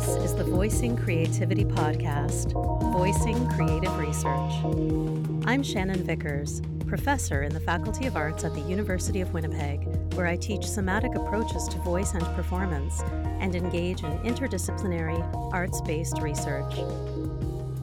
[0.00, 2.52] This is the Voicing Creativity Podcast,
[2.90, 5.44] Voicing Creative Research.
[5.46, 10.26] I'm Shannon Vickers, professor in the Faculty of Arts at the University of Winnipeg, where
[10.26, 13.02] I teach somatic approaches to voice and performance
[13.40, 15.20] and engage in interdisciplinary,
[15.52, 16.76] arts based research.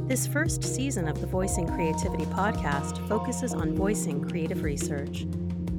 [0.08, 5.28] This first season of the Voicing Creativity Podcast focuses on voicing creative research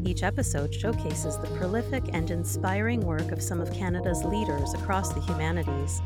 [0.08, 5.20] each episode showcases the prolific and inspiring work of some of Canada's leaders across the
[5.20, 6.00] humanities,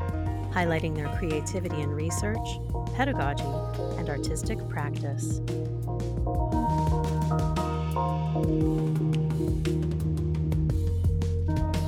[0.52, 2.47] highlighting their creativity in research,
[2.95, 3.45] pedagogy,
[3.98, 5.41] and artistic practice.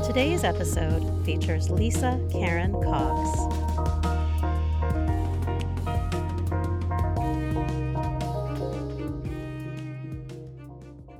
[0.06, 3.64] Today's episode features Lisa Karen Cox.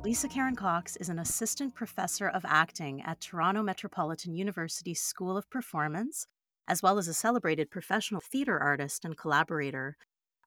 [0.05, 5.51] Lisa Karen Cox is an assistant professor of acting at Toronto Metropolitan University School of
[5.51, 6.29] Performance,
[6.69, 9.97] as well as a celebrated professional theater artist and collaborator.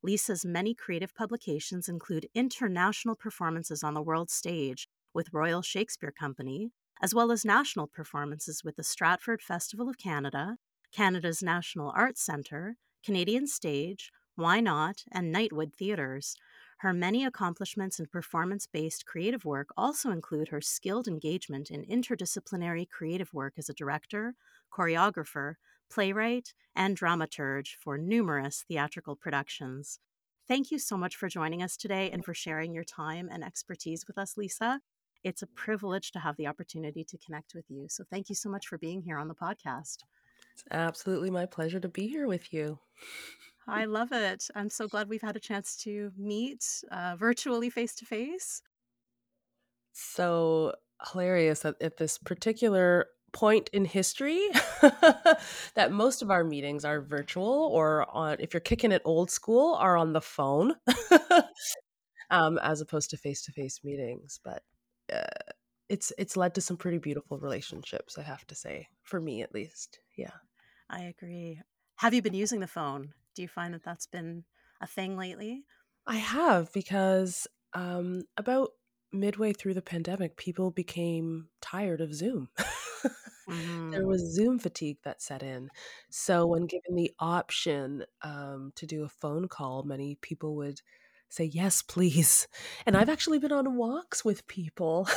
[0.03, 6.71] Lisa's many creative publications include international performances on the world stage with Royal Shakespeare Company,
[7.01, 10.57] as well as national performances with the Stratford Festival of Canada,
[10.91, 16.35] Canada's National Arts Centre, Canadian Stage, Why Not, and Nightwood Theatres.
[16.81, 22.87] Her many accomplishments in performance based creative work also include her skilled engagement in interdisciplinary
[22.87, 24.35] creative work as a director,
[24.71, 25.55] choreographer,
[25.89, 29.99] playwright, and dramaturge for numerous theatrical productions.
[30.47, 34.05] Thank you so much for joining us today and for sharing your time and expertise
[34.07, 34.79] with us, Lisa.
[35.23, 37.87] It's a privilege to have the opportunity to connect with you.
[37.89, 40.03] So, thank you so much for being here on the podcast.
[40.53, 42.79] It's absolutely my pleasure to be here with you.
[43.67, 44.47] I love it.
[44.55, 48.61] I'm so glad we've had a chance to meet uh, virtually face to face.
[49.91, 50.73] So
[51.11, 54.47] hilarious that at this particular point in history
[55.75, 59.75] that most of our meetings are virtual or on if you're kicking it old school
[59.75, 60.73] are on the phone
[62.31, 64.39] um, as opposed to face-to-face meetings.
[64.43, 64.63] But
[65.13, 65.53] uh,
[65.89, 69.53] it's it's led to some pretty beautiful relationships i have to say for me at
[69.53, 69.99] least.
[70.17, 70.31] Yeah.
[70.89, 71.61] I agree.
[71.97, 74.43] Have you been using the phone do you find that that's been
[74.81, 75.63] a thing lately?
[76.07, 78.71] I have because um, about
[79.13, 82.49] midway through the pandemic, people became tired of Zoom.
[83.47, 83.91] mm-hmm.
[83.91, 85.69] There was Zoom fatigue that set in.
[86.09, 90.81] So, when given the option um, to do a phone call, many people would
[91.29, 92.47] say yes please.
[92.85, 95.07] And i've actually been on walks with people.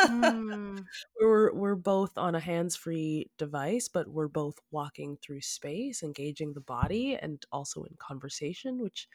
[0.00, 0.84] Mm.
[1.20, 6.60] we're we're both on a hands-free device but we're both walking through space engaging the
[6.60, 9.08] body and also in conversation which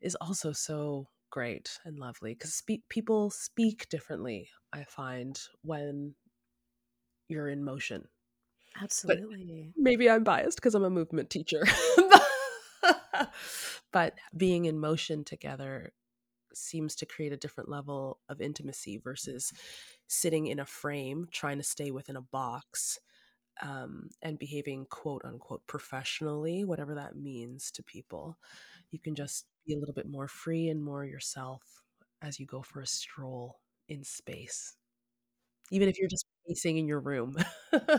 [0.00, 6.14] is also so great and lovely because spe- people speak differently i find when
[7.28, 8.04] you're in motion.
[8.80, 9.72] Absolutely.
[9.74, 11.64] but maybe i'm biased because i'm a movement teacher
[13.92, 15.92] but being in motion together
[16.52, 19.52] seems to create a different level of intimacy versus
[20.08, 22.98] sitting in a frame trying to stay within a box
[23.62, 28.38] um, and behaving quote unquote professionally whatever that means to people
[28.90, 31.62] you can just be a little bit more free and more yourself
[32.22, 34.76] as you go for a stroll in space
[35.70, 37.36] even if you're just pacing in your room
[37.72, 37.98] yeah.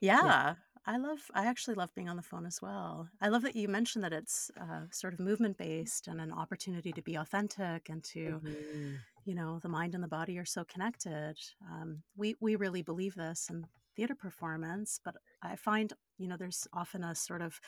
[0.00, 0.54] yeah.
[0.88, 3.10] I love, I actually love being on the phone as well.
[3.20, 6.92] I love that you mentioned that it's uh, sort of movement based and an opportunity
[6.92, 8.94] to be authentic and to, mm-hmm.
[9.26, 11.34] you know, the mind and the body are so connected.
[11.70, 13.66] Um, we, we really believe this in
[13.96, 17.60] theater performance, but I find, you know, there's often a sort of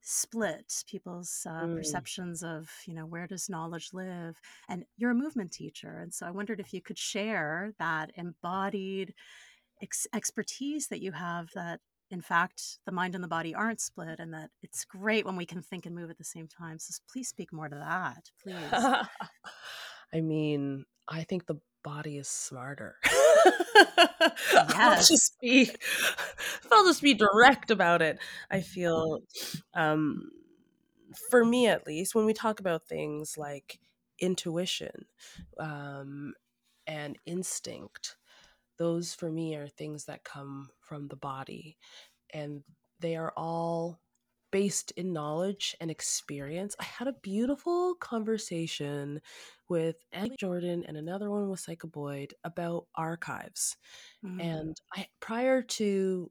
[0.00, 1.76] split people's uh, mm.
[1.76, 4.38] perceptions of you know where does knowledge live
[4.68, 9.14] and you're a movement teacher and so i wondered if you could share that embodied
[9.82, 11.80] ex- expertise that you have that
[12.10, 15.46] in fact, the mind and the body aren't split, and that it's great when we
[15.46, 16.78] can think and move at the same time.
[16.78, 18.56] So please speak more to that, please.
[20.14, 22.96] I mean, I think the body is smarter.
[23.04, 24.34] yes.
[24.74, 25.70] I'll just be,
[26.72, 28.18] I'll just be direct about it.
[28.50, 29.20] I feel,
[29.74, 30.30] um,
[31.30, 33.78] for me at least, when we talk about things like
[34.20, 35.06] intuition
[35.58, 36.34] um,
[36.86, 38.16] and instinct,
[38.78, 41.76] those for me are things that come from the body
[42.32, 42.62] and
[43.00, 44.00] they are all
[44.52, 46.76] based in knowledge and experience.
[46.80, 49.20] I had a beautiful conversation
[49.68, 53.76] with Anique Jordan and another one with Seika Boye about archives.
[54.24, 54.40] Mm.
[54.42, 56.30] And I prior to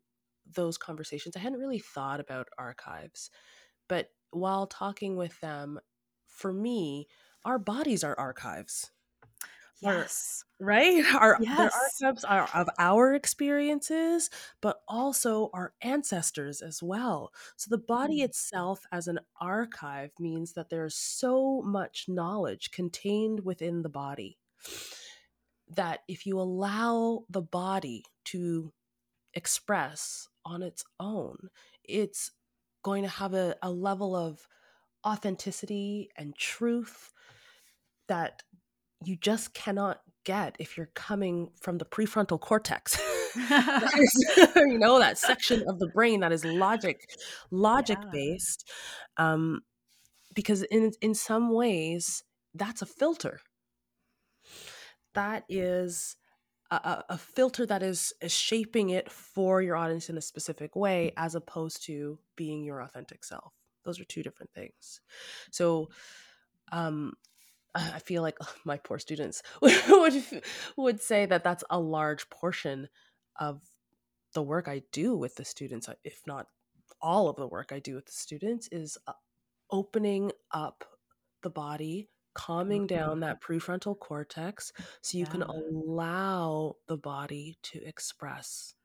[0.56, 3.30] those conversations, I hadn't really thought about archives.
[3.88, 5.80] But while talking with them,
[6.28, 7.08] for me,
[7.44, 8.92] our bodies are archives
[9.86, 10.44] Yes.
[10.60, 11.04] Right?
[11.20, 11.58] Our yes.
[11.58, 11.72] their
[12.10, 14.30] archives are of our experiences,
[14.62, 17.32] but also our ancestors as well.
[17.58, 18.26] So the body mm.
[18.26, 24.38] itself as an archive means that there's so much knowledge contained within the body
[25.68, 28.72] that if you allow the body to
[29.34, 31.50] express on its own,
[31.84, 32.32] it's
[32.84, 34.48] going to have a, a level of
[35.06, 37.12] authenticity and truth
[38.08, 38.44] that
[39.04, 43.00] you just cannot get if you're coming from the prefrontal cortex.
[44.56, 47.10] you know that section of the brain that is logic
[47.52, 48.10] logic yeah.
[48.12, 48.70] based
[49.18, 49.62] um,
[50.34, 53.40] because in in some ways that's a filter
[55.14, 56.16] that is
[56.72, 61.14] a, a, filter that is, is shaping it for your audience in a specific way
[61.16, 63.54] as opposed to being your authentic self
[63.84, 65.02] those are two different things
[65.52, 65.90] so
[66.72, 67.14] um
[67.76, 70.24] i feel like my poor students would
[70.78, 72.88] would say that that's a large portion
[73.38, 73.62] of
[74.34, 76.48] the work i do with the students if not
[77.02, 79.14] all of the work i do with the students is uh,
[79.72, 80.84] opening up
[81.44, 83.20] the body calming down mm-hmm.
[83.22, 85.32] that prefrontal cortex so you yeah.
[85.32, 88.76] can allow the body to express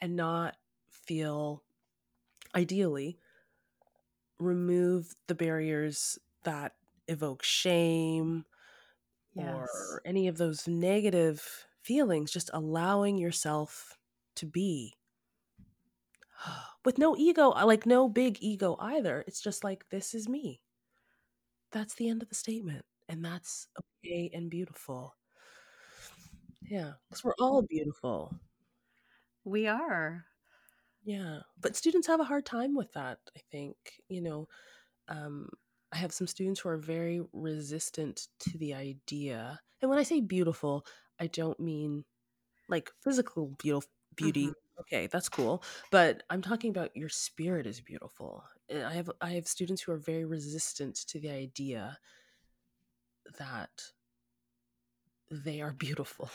[0.00, 0.56] and not
[0.90, 1.62] feel
[2.54, 3.18] ideally
[4.38, 6.72] remove the barriers that
[7.08, 8.44] evoke shame
[9.34, 9.46] yes.
[9.46, 13.98] or any of those negative feelings just allowing yourself
[14.36, 14.94] to be
[16.84, 20.60] with no ego like no big ego either it's just like this is me
[21.74, 22.84] that's the end of the statement.
[23.08, 23.66] And that's
[24.06, 25.14] okay and beautiful.
[26.62, 28.34] Yeah, because we're all beautiful.
[29.44, 30.24] We are.
[31.04, 31.40] Yeah.
[31.60, 33.76] But students have a hard time with that, I think.
[34.08, 34.48] You know,
[35.08, 35.50] um,
[35.94, 39.60] I have some students who are very resistant to the idea.
[39.80, 40.84] And when I say beautiful,
[41.20, 42.04] I don't mean
[42.68, 44.46] like physical beautiful beauty.
[44.46, 44.80] Mm-hmm.
[44.80, 45.62] Okay, that's cool.
[45.92, 48.42] But I'm talking about your spirit is beautiful.
[48.74, 51.98] I have I have students who are very resistant to the idea
[53.38, 53.92] that
[55.30, 56.28] they are beautiful.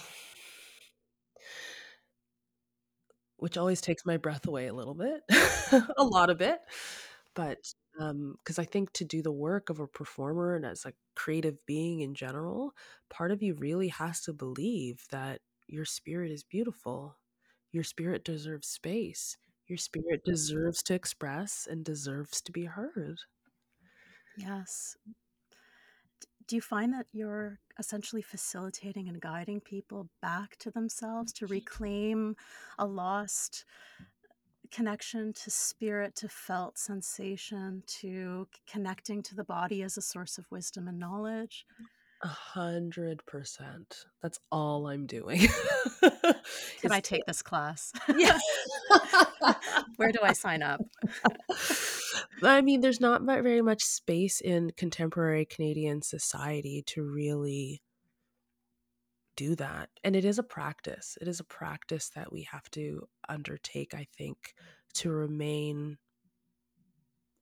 [3.36, 5.22] Which always takes my breath away a little bit,
[5.98, 6.60] a lot of it.
[7.36, 7.58] But
[8.00, 11.58] because um, I think to do the work of a performer and as a creative
[11.66, 12.72] being in general,
[13.10, 17.18] part of you really has to believe that your spirit is beautiful.
[17.74, 19.36] Your spirit deserves space.
[19.68, 23.18] Your spirit deserves to express and deserves to be heard.
[24.38, 24.96] Yes.
[26.48, 32.36] Do you find that you're essentially facilitating and guiding people back to themselves to reclaim
[32.80, 33.66] a lost
[34.72, 40.46] connection to spirit, to felt sensation, to connecting to the body as a source of
[40.52, 41.66] wisdom and knowledge?
[42.22, 44.06] A hundred percent.
[44.22, 45.48] That's all I'm doing.
[46.82, 47.94] Can I take this class?
[48.14, 48.38] Yeah.
[49.96, 50.82] Where do I sign up?
[52.44, 57.82] I mean, there's not very much space in contemporary Canadian society to really
[59.40, 59.90] do that.
[60.04, 61.18] And it is a practice.
[61.22, 64.54] It is a practice that we have to undertake, I think,
[64.96, 65.98] to remain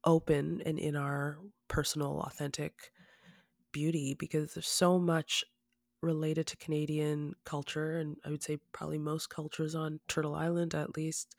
[0.03, 2.73] open and in our personal, authentic
[3.71, 5.43] beauty because there's so much
[6.03, 10.95] related to Canadian culture, and I would say probably most cultures on Turtle Island at
[10.95, 11.35] least,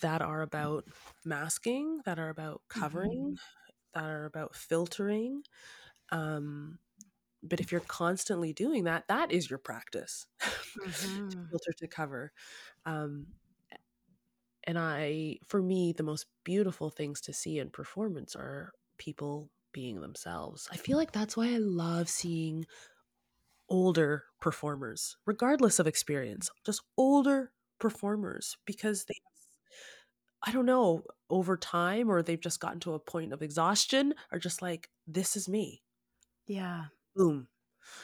[0.00, 0.84] that are about
[1.24, 4.00] masking, that are about covering, mm-hmm.
[4.00, 5.42] that are about filtering.
[6.12, 6.78] Um,
[7.48, 11.28] but if you're constantly doing that, that is your practice mm-hmm.
[11.28, 12.32] to filter to cover.
[12.86, 13.26] Um,
[14.64, 20.00] and I, for me, the most beautiful things to see in performance are people being
[20.00, 20.68] themselves.
[20.72, 22.64] I feel like that's why I love seeing
[23.68, 29.14] older performers, regardless of experience, just older performers because they
[30.46, 34.38] I don't know, over time or they've just gotten to a point of exhaustion are
[34.38, 35.82] just like, this is me.
[36.46, 36.84] Yeah.
[37.14, 37.48] Boom.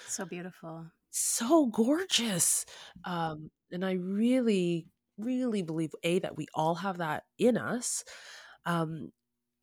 [0.06, 0.86] So beautiful.
[1.10, 2.64] So gorgeous.
[3.04, 4.86] Um, and I really,
[5.18, 8.04] really believe A, that we all have that in us.
[8.66, 9.10] Um,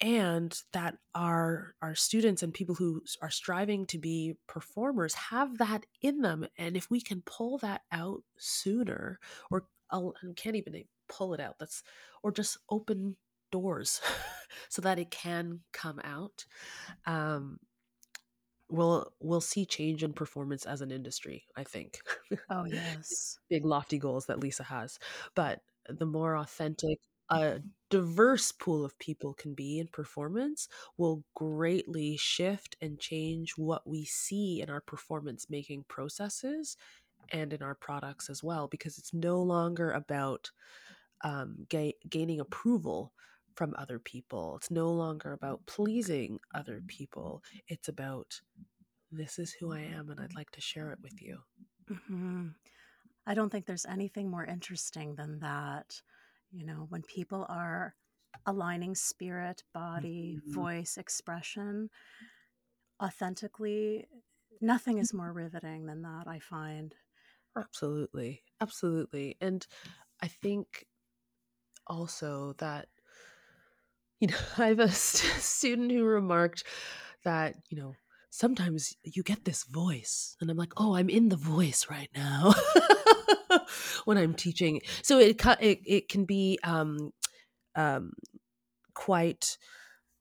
[0.02, 5.86] and that our our students and people who are striving to be performers have that
[6.02, 9.20] in them and if we can pull that out sooner
[9.52, 10.02] or I
[10.36, 11.84] can't even pull it out that's
[12.24, 13.18] or just open
[13.52, 14.02] doors
[14.70, 16.46] so that it can come out
[17.06, 17.60] um
[18.70, 22.00] we'll we'll see change in performance as an industry i think.
[22.50, 23.38] Oh yes.
[23.50, 25.00] big lofty goals that lisa has
[25.36, 27.60] but the more authentic a
[27.90, 34.06] diverse pool of people can be in performance will greatly shift and change what we
[34.06, 36.78] see in our performance making processes
[37.32, 40.52] and in our products as well because it's no longer about
[41.24, 43.14] um, ga- gaining approval
[43.58, 48.40] from other people it's no longer about pleasing other people it's about
[49.12, 51.40] this is who i am and i'd like to share it with you
[51.92, 52.48] mm-hmm.
[53.26, 56.02] i don't think there's anything more interesting than that
[56.52, 57.96] you know, when people are
[58.46, 60.54] aligning spirit, body, mm-hmm.
[60.54, 61.90] voice, expression
[63.02, 64.08] authentically,
[64.62, 66.96] nothing is more riveting than that, I find.
[67.56, 68.42] Absolutely.
[68.62, 69.38] Absolutely.
[69.42, 69.66] And
[70.22, 70.86] I think
[71.86, 72.88] also that,
[74.20, 76.64] you know, I have a st- student who remarked
[77.24, 77.94] that, you know,
[78.30, 82.54] sometimes you get this voice and i'm like oh i'm in the voice right now.
[84.06, 84.82] When i'm teaching.
[85.02, 87.12] So it it, it can be um
[87.76, 88.12] um
[88.94, 89.58] quite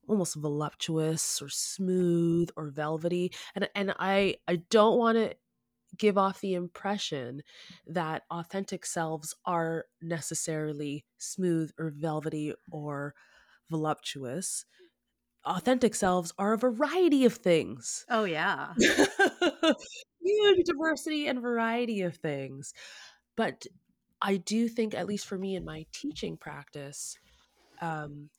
[0.07, 5.35] almost voluptuous or smooth or velvety and and i i don't want to
[5.97, 7.41] give off the impression
[7.87, 13.13] that authentic selves are necessarily smooth or velvety or
[13.69, 14.65] voluptuous
[15.47, 18.05] authentic selves are a variety of things.
[18.09, 18.73] Oh, yeah.
[18.77, 22.73] Huge diversity and variety of things.
[23.35, 23.65] But
[24.21, 27.17] I do think, at least for me in my teaching practice,
[27.81, 28.29] um,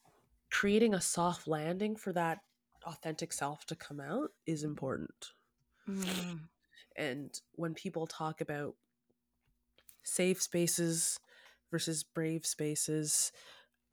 [0.51, 2.39] creating a soft landing for that
[2.85, 5.31] authentic self to come out is important.
[5.89, 6.41] Mm.
[6.97, 8.75] And when people talk about
[10.03, 11.19] safe spaces
[11.71, 13.33] versus brave spaces,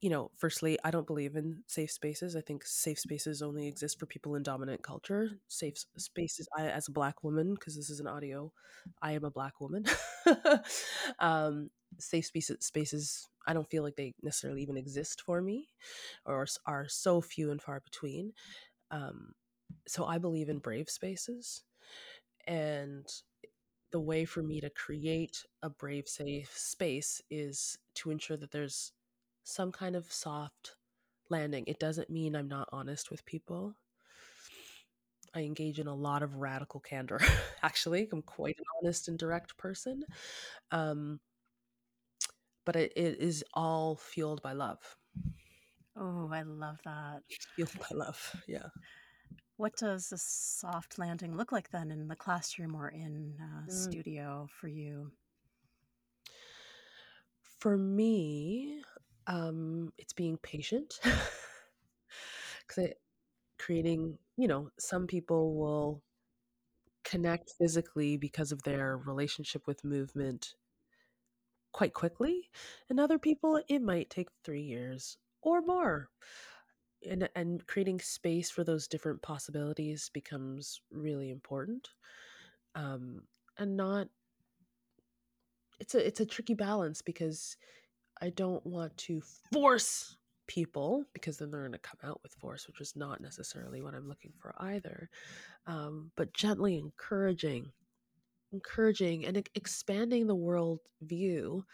[0.05, 2.35] you know, firstly, I don't believe in safe spaces.
[2.35, 5.31] I think safe spaces only exist for people in dominant culture.
[5.47, 8.53] Safe spaces, I, as a black woman, because this is an audio,
[9.01, 9.85] I am a black woman.
[11.19, 15.69] um, safe spaces, spaces, I don't feel like they necessarily even exist for me
[16.24, 18.33] or are so few and far between.
[18.91, 19.33] Um,
[19.88, 21.63] so I believe in brave spaces.
[22.47, 23.07] And
[23.91, 28.91] the way for me to create a brave, safe space is to ensure that there's
[29.45, 30.75] some kind of soft
[31.29, 31.63] landing.
[31.67, 33.75] It doesn't mean I'm not honest with people.
[35.33, 37.19] I engage in a lot of radical candor.
[37.63, 40.03] Actually, I'm quite an honest and direct person.
[40.71, 41.19] Um,
[42.65, 44.79] but it, it is all fueled by love.
[45.95, 47.21] Oh, I love that.
[47.55, 48.35] Fueled by love.
[48.47, 48.67] Yeah.
[49.57, 53.71] What does a soft landing look like then in the classroom or in uh, mm.
[53.71, 55.11] studio for you?
[57.59, 58.81] For me,
[59.27, 61.00] um, it's being patient
[62.67, 62.94] because
[63.58, 66.01] creating, you know, some people will
[67.03, 70.55] connect physically because of their relationship with movement
[71.72, 72.50] quite quickly,
[72.89, 76.10] and other people it might take three years or more.
[77.08, 81.89] And, and creating space for those different possibilities becomes really important
[82.75, 83.22] um,
[83.58, 84.08] and not
[85.79, 87.58] it's a it's a tricky balance because
[88.22, 90.17] I don't want to force
[90.48, 93.93] people because then they're going to come out with force, which is not necessarily what
[93.93, 95.10] I'm looking for either.
[95.67, 97.72] Um, but gently encouraging,
[98.51, 101.65] encouraging, and expanding the world view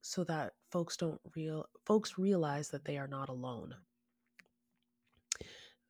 [0.00, 3.74] so that folks don't real folks realize that they are not alone.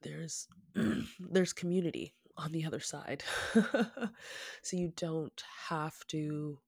[0.02, 0.48] There's
[1.20, 3.22] there's community on the other side,
[4.62, 6.58] so you don't have to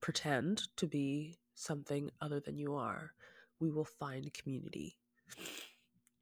[0.00, 3.12] pretend to be something other than you are,
[3.60, 4.96] we will find community.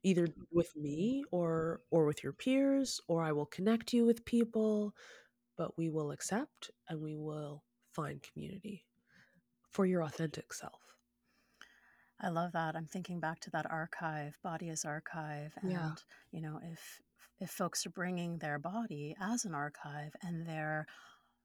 [0.03, 4.93] Either with me or or with your peers, or I will connect you with people,
[5.57, 8.85] but we will accept and we will find community
[9.71, 10.95] for your authentic self.
[12.21, 12.75] I love that.
[12.75, 15.91] I'm thinking back to that archive, body as archive, and yeah.
[16.31, 17.01] you know, if
[17.39, 20.85] if folks are bringing their body as an archive and they're,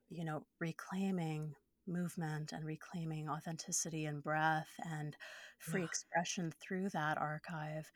[0.08, 1.54] you know, reclaiming
[1.86, 5.16] movement and reclaiming authenticity and breath and
[5.58, 5.86] free yeah.
[5.86, 7.90] expression through that archive,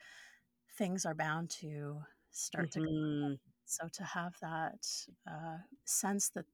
[0.77, 1.99] things are bound to
[2.31, 2.83] start mm-hmm.
[2.83, 3.37] to.
[3.65, 4.85] So to have that
[5.29, 6.45] uh, sense that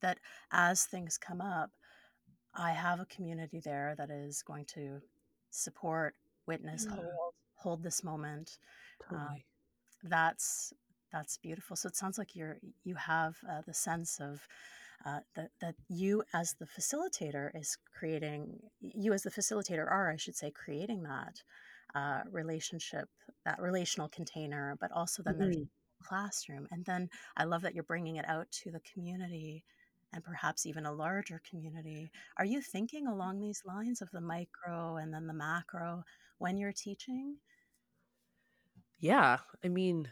[0.00, 0.18] that
[0.52, 1.70] as things come up,
[2.54, 5.00] I have a community there that is going to
[5.50, 6.14] support,
[6.46, 6.96] witness, yeah.
[6.96, 8.58] hold, hold this moment.
[9.10, 9.46] Um, totally.
[10.04, 10.72] that's
[11.12, 11.76] that's beautiful.
[11.76, 14.40] So it sounds like you're you have uh, the sense of
[15.04, 20.16] uh, that that you as the facilitator is creating you as the facilitator are i
[20.16, 21.42] should say creating that
[21.94, 23.08] uh, relationship
[23.44, 25.42] that relational container but also then mm-hmm.
[25.44, 25.66] there's
[26.02, 29.64] classroom and then i love that you're bringing it out to the community
[30.12, 32.10] and perhaps even a larger community.
[32.36, 36.04] Are you thinking along these lines of the micro and then the macro
[36.38, 37.36] when you're teaching?
[38.98, 40.08] Yeah, I mean,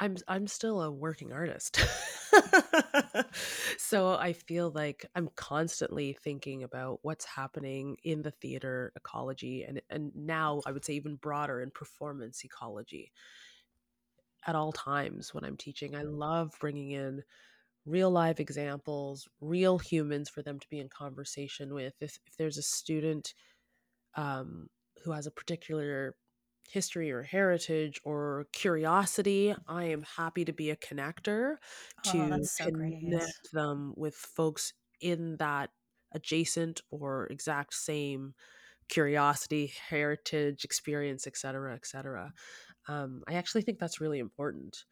[0.00, 1.78] I'm I'm still a working artist.
[3.78, 9.80] so I feel like I'm constantly thinking about what's happening in the theater ecology and
[9.90, 13.12] and now I would say even broader in performance ecology.
[14.46, 17.22] At all times when I'm teaching, I love bringing in
[17.84, 21.94] real live examples, real humans for them to be in conversation with.
[22.00, 23.34] If if there's a student
[24.16, 24.68] um,
[25.04, 26.14] who has a particular
[26.68, 31.56] history or heritage or curiosity, I am happy to be a connector
[32.04, 33.06] Oh, to so great.
[33.06, 35.70] connect them with folks in that
[36.12, 38.34] adjacent or exact same
[38.88, 42.32] curiosity, heritage, experience, etc., etc.
[42.88, 44.84] Um, I actually think that's really important.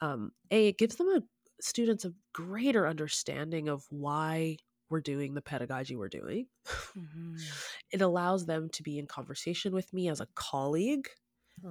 [0.00, 1.22] Um, a, it gives them a
[1.60, 4.58] students a greater understanding of why
[4.90, 6.46] we're doing the pedagogy we're doing.
[6.94, 7.36] hmm
[7.90, 11.08] It allows them to be in conversation with me as a colleague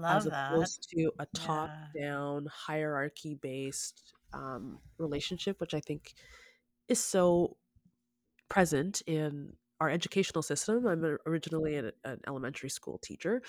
[0.09, 0.53] as Love that.
[0.53, 2.01] opposed to a top Yeah.
[2.01, 6.13] down hierarchy based um, relationship, which I think
[6.87, 7.57] is so
[8.49, 10.85] present in our educational system.
[10.87, 13.41] I'm originally an, an elementary school teacher,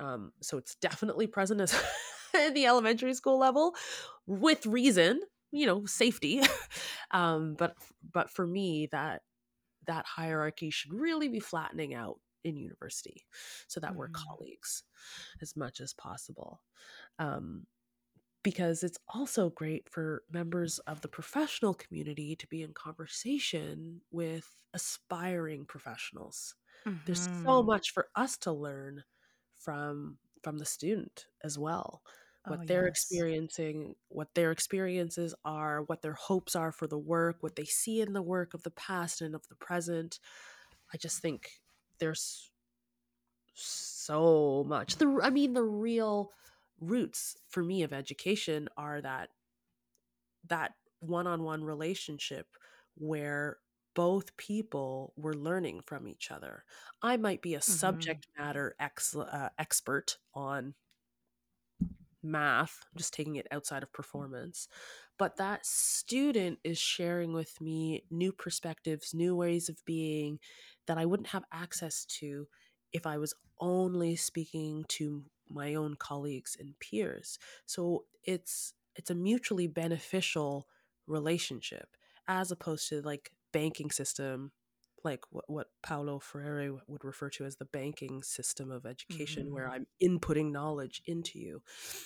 [0.00, 1.74] um, so it's definitely present as
[2.34, 3.74] at the elementary school level
[4.26, 5.20] with reason,
[5.52, 6.42] you know, safety.
[7.10, 7.76] um, but
[8.12, 9.22] but for me, that
[9.86, 13.26] that hierarchy should really be flattening out in university
[13.68, 14.84] so that we're hmm colleagues
[15.42, 16.62] as much as possible.
[17.18, 17.66] Um,
[18.42, 24.56] because it's also great for members of the professional community to be in conversation with
[24.72, 26.54] aspiring professionals.
[27.04, 29.04] There's so hmm much for us to learn
[29.56, 32.02] from from the student as well.
[32.48, 32.88] Oh, What they're yes.
[32.88, 38.00] experiencing, what their experiences are, what their hopes are for the work, what they see
[38.00, 40.18] in the work of the past and of the present.
[40.94, 41.60] I just think
[42.00, 42.52] there's
[43.54, 44.96] so much.
[44.96, 46.32] The I mean the real
[46.80, 49.30] roots for me of education are that
[50.44, 52.56] that one-on-one relationship
[52.94, 53.58] where
[53.94, 56.64] both people were learning from each other.
[57.02, 60.74] I might be a hmm subject matter ex- uh, expert on
[62.22, 64.68] math, I'm just taking it outside of performance.
[65.18, 70.38] But that student is sharing with me new perspectives, new ways of being
[70.86, 72.46] that I wouldn't have access to
[72.92, 77.38] if I was only speaking to my own colleagues and peers.
[77.66, 80.66] So it's it's a mutually beneficial
[81.06, 81.88] relationship
[82.26, 84.52] as opposed to like banking system
[85.04, 89.66] like what, what Paulo Freire would refer to as the banking system of education, where
[89.66, 91.62] hmm I'm inputting knowledge into you.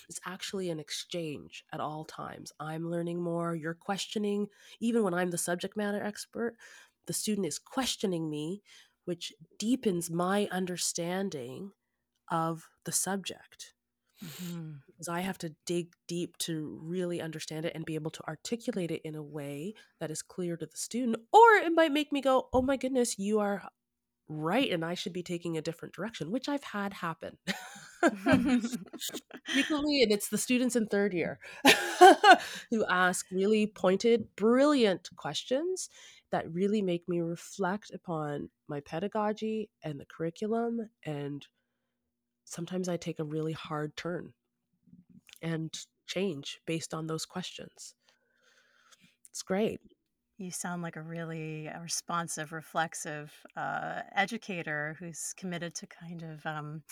[0.09, 2.51] It's actually an exchange at all times.
[2.59, 4.47] I'm learning more, you're questioning.
[4.79, 6.55] Even when I'm the subject matter expert,
[7.07, 8.61] the student is questioning me,
[9.05, 11.71] which deepens my understanding
[12.29, 13.73] of the subject
[14.23, 14.71] hmm
[15.03, 18.91] because I have to dig deep to really understand it and be able to articulate
[18.91, 21.17] it in a way that is clear to the student.
[21.33, 23.63] Or it might make me go, oh my goodness, you are
[24.29, 24.71] right.
[24.71, 27.37] And I should be taking a different direction, which I've had happen
[28.23, 30.03] frequently.
[30.03, 31.39] And it's the students in third year
[32.69, 35.89] who ask really pointed, brilliant questions
[36.31, 40.89] that really make me reflect upon my pedagogy and the curriculum.
[41.05, 41.45] And
[42.45, 44.33] sometimes I take a really hard turn
[45.41, 45.73] and
[46.07, 47.95] change based on those questions.
[49.29, 49.79] It's great.
[50.37, 56.45] You sound like a really uh, responsive, reflexive uh, educator who's committed to kind of,
[56.45, 56.83] um,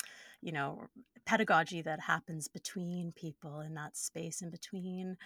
[0.41, 0.87] you know,
[1.25, 5.17] pedagogy that happens between people in that space in between.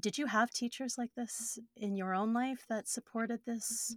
[0.00, 3.96] Did you have teachers like this in your own life that supported this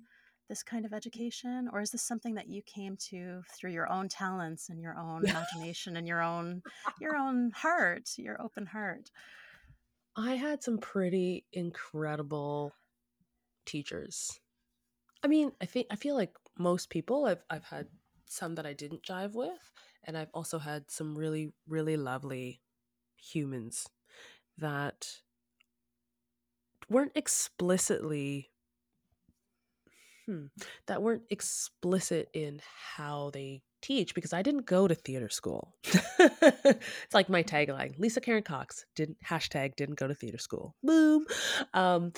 [0.49, 4.09] this kind of education, or is this something that you came to through your own
[4.09, 6.63] talents and your own imagination and your own
[6.99, 9.11] your own heart, your open heart?
[10.17, 12.73] I had some pretty incredible
[13.65, 14.39] teachers.
[15.23, 17.87] I mean, I think I feel like most people I've I've had
[18.25, 19.71] some that I didn't jive with
[20.03, 22.61] and I've also had some really really lovely
[23.15, 23.87] humans
[24.57, 25.07] that
[26.89, 28.49] weren't explicitly
[30.29, 30.45] hmm,
[30.85, 32.61] that weren't explicit in
[32.95, 35.73] how they teach because I didn't go to theater school.
[35.83, 40.75] it's like my tagline: Lisa Karen Cox didn't hashtag didn't go to theater school.
[40.83, 41.25] Boom.
[41.73, 42.13] Um,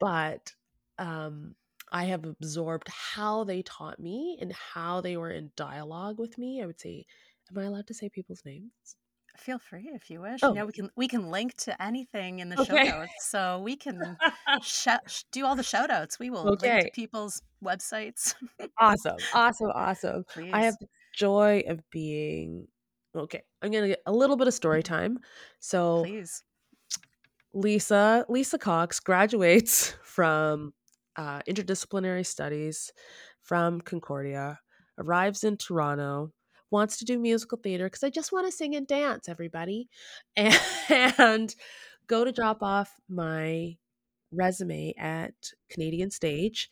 [0.00, 0.52] but
[0.98, 1.54] um,
[1.92, 6.60] I have absorbed how they taught me and how they were in dialogue with me.
[6.62, 7.06] I would say,
[7.50, 8.96] am I allowed to say people's names?
[9.38, 10.42] Feel free if you wish.
[10.42, 10.52] You Oh.
[10.52, 14.16] know, we can we can link to anything in the show notes, so we can
[14.62, 14.88] sh
[15.32, 16.18] do all the shout outs.
[16.18, 18.34] We will link to people's websites.
[18.78, 20.24] Awesome, awesome, awesome.
[20.52, 22.66] I have the joy of being
[23.14, 25.18] okay, I'm gonna get a little bit of story time.
[25.60, 26.42] So Please.
[27.54, 30.74] Lisa Lisa Cox graduates from,
[31.16, 32.92] uh, interdisciplinary studies
[33.42, 34.60] from Concordia,
[34.98, 36.32] arrives in Toronto,
[36.70, 39.88] wants to do musical theater because I just wanna sing and dance, everybody,
[40.36, 41.54] and
[42.06, 43.76] go to drop off my
[44.32, 45.34] resume at
[45.70, 46.70] Canadian Stage,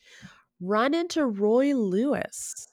[0.59, 2.67] run into Roy Lewis,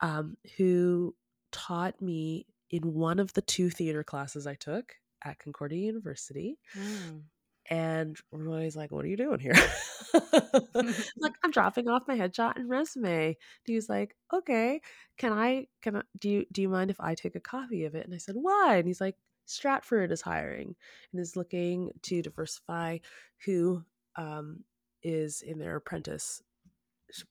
[0.00, 1.14] um, who
[1.52, 6.58] taught me in one of the 2 theater classes I took at Concordia University.
[6.76, 7.22] Mm.
[7.70, 9.54] And Roy's like, "What are you doing here?"
[11.16, 14.80] Like, "I'm dropping off my headshot and resume." He was like, "Okay,
[15.18, 17.94] can I can I do you do you mind if I take a copy of
[17.94, 20.74] it?" And I said, "Why?" And he's like, "Stratford is hiring
[21.12, 22.98] and is looking to diversify
[23.44, 23.84] who,
[24.16, 24.64] um,
[25.02, 26.42] is in their apprentice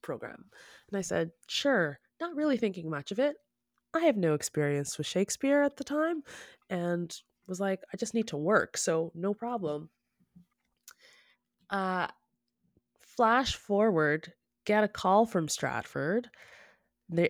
[0.01, 0.45] program."
[0.89, 3.37] And I said, "Sure," not really thinking much of it.
[3.93, 6.23] I have no experience with Shakespeare at the time
[6.69, 7.15] and
[7.47, 9.89] was like, "I just need to work, so no problem."
[11.69, 12.07] Uh,
[12.99, 14.33] flash forward,
[14.65, 16.29] get a call from Stratford.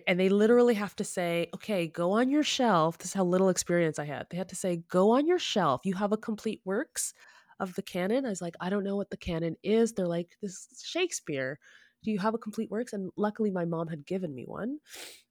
[0.06, 3.48] And they literally have to say, "Okay, go on your shelf." This is how little
[3.48, 4.26] experience I had.
[4.30, 5.82] They had to say, "Go on your shelf.
[5.84, 7.14] You have a complete works
[7.60, 10.36] of the canon?" I was like, "I don't know what the canon is." They're like,
[10.42, 11.60] "This is Shakespeare.
[12.02, 14.78] Do you have a complete works?" And luckily, my mom had given me one.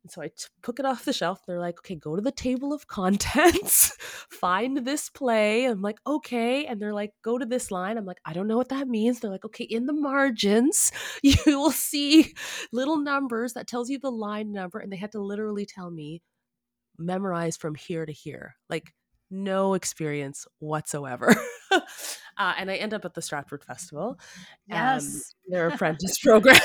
[0.03, 0.31] And so I
[0.63, 1.41] took it off the shelf.
[1.45, 3.91] They're like, "Okay, go to the table of contents,
[4.31, 8.21] find this play." I'm like, "Okay." And they're like, "Go to this line." I'm like,
[8.25, 10.91] "I don't know what that means." They're like, "Okay, in the margins,
[11.23, 12.33] you will see
[12.71, 16.21] little numbers that tells you the line number." And they had to literally tell me,
[16.97, 18.93] "Memorize from here to here." Like,
[19.29, 21.35] no experience whatsoever.
[22.39, 24.17] Uh, and I end up at the Stratford Festival, um,
[24.67, 25.33] Yes.
[25.47, 26.55] their apprentice program,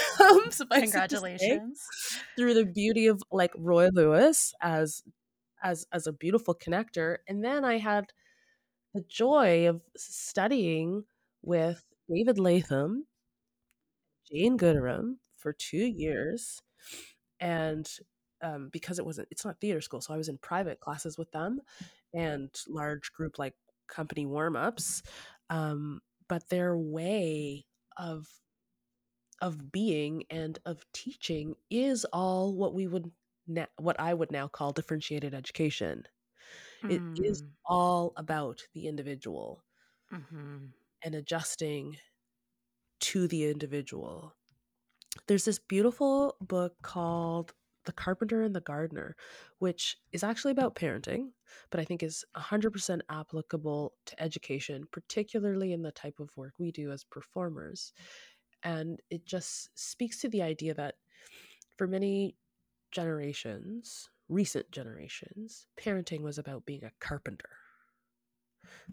[0.50, 1.80] say, Congratulations.
[2.36, 5.02] through the beauty of, like, Roy Lewis as
[5.62, 7.18] as as a beautiful connector.
[7.26, 8.06] And then I had
[8.94, 11.04] the joy of studying
[11.42, 13.06] with David Latham
[14.30, 16.62] Jane Gooderham for 2 years.
[17.40, 17.88] And,
[18.42, 21.30] um, because it wasn't it's not theater school, so I was in private classes with
[21.32, 21.60] them
[22.14, 23.54] and large group, like,
[23.88, 25.02] company warm-ups.
[25.50, 27.66] Um, but their way
[27.98, 28.28] of
[29.40, 33.10] of being and of teaching is all what we would
[33.46, 36.04] no what I would now call differentiated education.
[36.88, 37.52] It is Mm.
[37.66, 39.64] all about the individual
[40.10, 40.72] Mhm.
[41.02, 41.98] and adjusting
[43.00, 44.36] to the individual.
[45.28, 49.16] There's this beautiful book called The Carpenter and the Gardener,
[49.58, 51.32] which is actually about parenting,
[51.70, 56.72] but I think is 100% applicable to education, particularly in the type of work we
[56.72, 57.92] do as performers.
[58.62, 60.96] And it just speaks to the idea that
[61.76, 62.36] for many
[62.92, 67.50] generations, recent generations, parenting was about being a carpenter.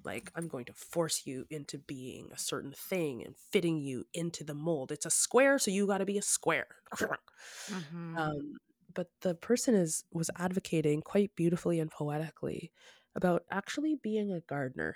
[0.04, 4.44] Like, "I'm going to force you into being a certain thing and fitting you into
[4.44, 4.92] the mold.
[4.92, 6.68] It's a square, so you gotta be a square."
[7.68, 8.20] Mhm.
[8.20, 8.58] Um,
[8.94, 12.72] but the person is was advocating quite beautifully and poetically
[13.16, 14.96] about actually being a gardener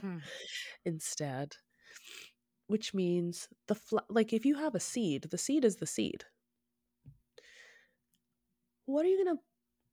[0.00, 0.18] Hmm.
[0.84, 1.56] instead.
[2.66, 6.24] Which means the fl like, if you have a seed, the seed is the seed.
[8.84, 9.40] What are you gonna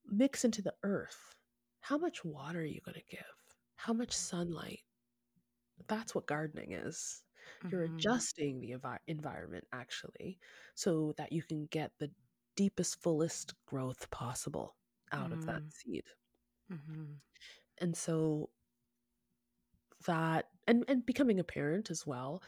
[0.05, 1.35] mix into the earth?
[1.81, 3.57] How much water are you gonna give?
[3.77, 4.83] How much sunlight?
[5.87, 7.23] That's what gardening is.
[7.69, 7.83] You're Mhm.
[7.83, 10.39] adjusting the envi environment actually
[10.75, 12.11] so that you can get the
[12.59, 14.77] deepest, fullest growth possible
[15.13, 15.71] out of that Mm.
[15.71, 16.05] seed.
[16.69, 17.21] Mhm.
[17.79, 18.51] And so
[20.05, 22.41] that and and becoming a parent as well,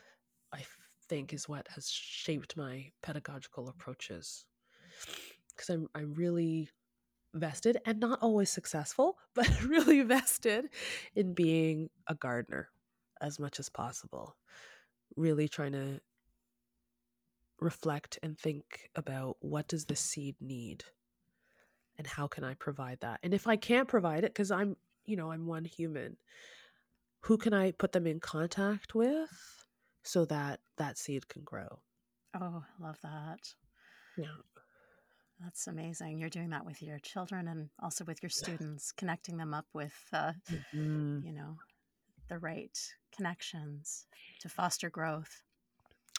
[0.54, 0.66] I
[1.08, 4.46] think is what has shaped my pedagogical approaches.
[5.50, 6.70] Because I'm I'm really
[7.36, 10.70] vested and not always successful, but really vested
[11.16, 12.70] in being a gardener
[13.22, 14.38] as much as possible.
[15.18, 16.02] Really trying to
[17.62, 20.86] reflect and think about what does this seed need?
[21.98, 23.20] And how can I provide that?
[23.24, 26.18] And if I can't provide it because I'm, you know, I'm one human,
[27.22, 29.66] who can I put them in contact with
[30.04, 31.84] so that that seed can grow?
[32.34, 33.56] Oh, love that.
[34.16, 34.38] Yeah.
[35.40, 36.20] That's amazing.
[36.20, 40.08] You're doing that with your children and also with your students, connecting them up with,
[40.14, 41.24] uh, Mhm.
[41.24, 41.60] you know,
[42.30, 42.78] the right
[43.12, 44.08] connections
[44.40, 45.44] to foster growth.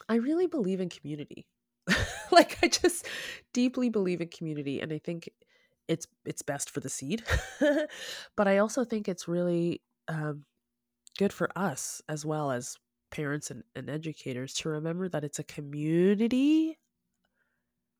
[0.09, 1.45] I really believe in community.
[2.31, 3.07] Like, I just
[3.53, 5.29] deeply believe in community, and I think
[5.87, 7.23] it's it's best for the seed
[8.35, 10.43] but i also think it's really um,
[11.17, 12.77] good for us as well as
[13.11, 16.77] parents and, and educators to remember that it's a community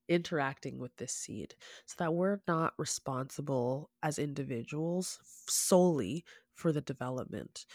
[0.10, 7.66] interacting with this seed so that we're not responsible as individuals solely for the development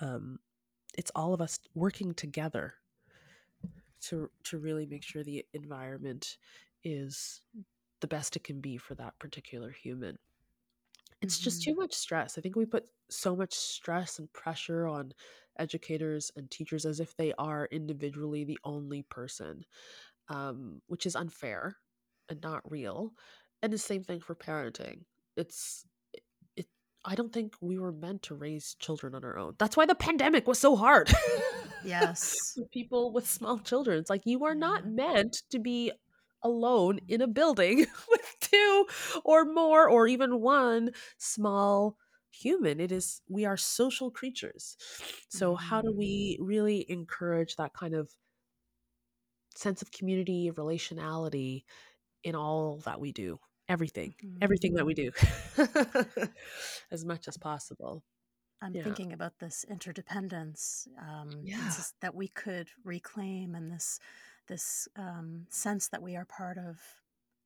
[0.00, 0.38] um,
[0.98, 2.74] it's all of us working together
[4.02, 6.36] to to really make sure the environment
[6.84, 7.42] is
[8.00, 10.18] the best it can be for that particular human.
[11.20, 11.44] It's mm-hmm.
[11.44, 12.38] just too much stress.
[12.38, 15.12] I think we put so much stress and pressure on
[15.58, 19.64] educators and teachers as if they are individually the only person
[20.30, 21.76] um, which is unfair
[22.28, 23.12] and not real
[23.62, 25.00] and the same thing for parenting.
[25.36, 25.89] It's it,
[27.04, 29.54] i don't think we were meant to raise children on our own.
[29.58, 31.12] That's why the pandemic was so hard.
[31.84, 32.58] Yes.
[32.72, 33.98] People with small children.
[33.98, 35.92] It's like you are not meant to be
[36.42, 37.78] alone in a building
[38.10, 38.86] with two
[39.24, 41.96] or more or even one small
[42.30, 42.80] human.
[42.80, 44.76] It is we are social creatures.
[45.28, 45.98] So how do mm-hmm.
[45.98, 48.10] we really encourage that kind of
[49.54, 51.64] sense of community relationality
[52.22, 53.38] in all that we do
[53.70, 54.38] everything mm-hmm.
[54.42, 56.12] everything that we mm-hmm.
[56.16, 56.28] do
[56.90, 58.02] as much as possible
[58.62, 58.82] i'm yeah.
[58.82, 61.70] thinking about this interdependence um, yeah.
[62.00, 63.98] that we could reclaim and this
[64.48, 66.80] this um, sense that we are part of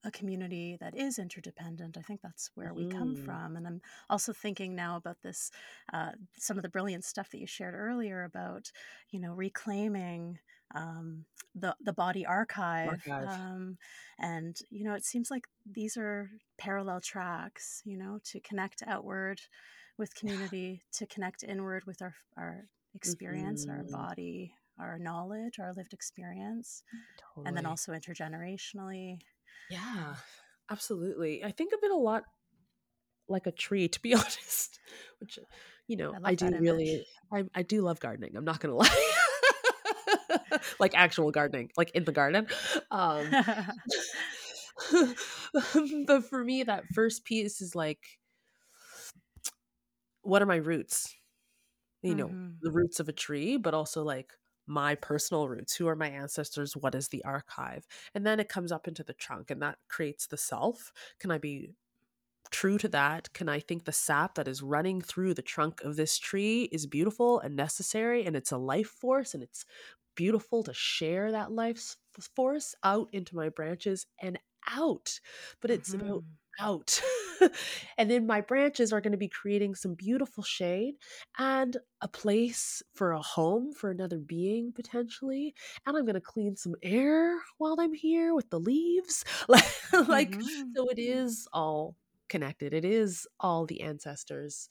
[0.05, 1.97] a community that is interdependent.
[1.97, 2.89] I think that's where mm-hmm.
[2.89, 3.25] we come mm-hmm.
[3.25, 3.57] from.
[3.57, 5.51] And I'm also thinking now about this,
[5.93, 8.71] uh, some of the brilliant stuff that you shared earlier about,
[9.11, 10.39] you know, reclaiming
[10.75, 13.29] um, the the body archive, archive.
[13.29, 13.79] Um,
[14.19, 17.83] and you know, it seems like these are parallel tracks.
[17.85, 19.41] You know, to connect outward
[19.99, 23.79] with community, to connect inward with our our experience, mm-hmm.
[23.79, 26.83] our body, our knowledge, our lived experience,
[27.35, 27.49] totally.
[27.49, 29.19] and then also intergenerationally.
[29.71, 30.15] Yeah,
[30.71, 31.45] absolutely.
[31.45, 32.25] I think of it a lot
[33.29, 34.79] like a tree, to be honest.
[35.21, 35.39] Which,
[35.87, 38.37] you know, I, I do really, I, I do love gardening.
[38.37, 39.11] I'm not gonna lie.
[40.81, 42.47] like actual gardening, like in the garden.
[42.91, 43.29] Um,
[46.07, 48.01] but for me, that first piece is like,
[50.23, 51.15] what are my roots?
[52.03, 52.49] You know, mm-hmm.
[52.61, 54.33] the roots of a tree, but also like
[54.67, 58.73] my personal roots who are my ancestors what is the archive and then it comes
[58.73, 61.71] up into the trunk and that creates the self can i be
[62.51, 65.97] true to that can i think the sap that is running through the trunk of
[65.97, 69.67] this tree is beautiful and necessary and it's a life force and it's
[70.15, 71.97] beautiful to share that life
[72.37, 74.39] force out into my branches and
[74.71, 75.19] out
[75.61, 76.07] but it's mm-hmm.
[76.07, 76.25] about
[76.61, 77.01] out.
[77.99, 80.95] and then my branches are going to be creating some beautiful shade
[81.39, 85.55] and a place for a home for another being potentially.
[85.87, 89.25] And I'm going to clean some air while I'm here with the leaves.
[89.49, 90.73] like, mm-hmm.
[90.75, 91.97] so it is all
[92.29, 92.73] connected.
[92.73, 94.69] It is all the ancestors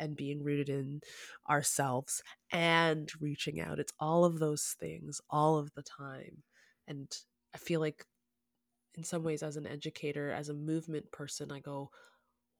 [0.00, 1.00] and being rooted in
[1.48, 3.78] ourselves and reaching out.
[3.78, 6.42] It's all of those things all of the time.
[6.88, 7.08] And
[7.54, 8.04] I feel like
[8.96, 11.90] in some ways as an educator as a movement person i go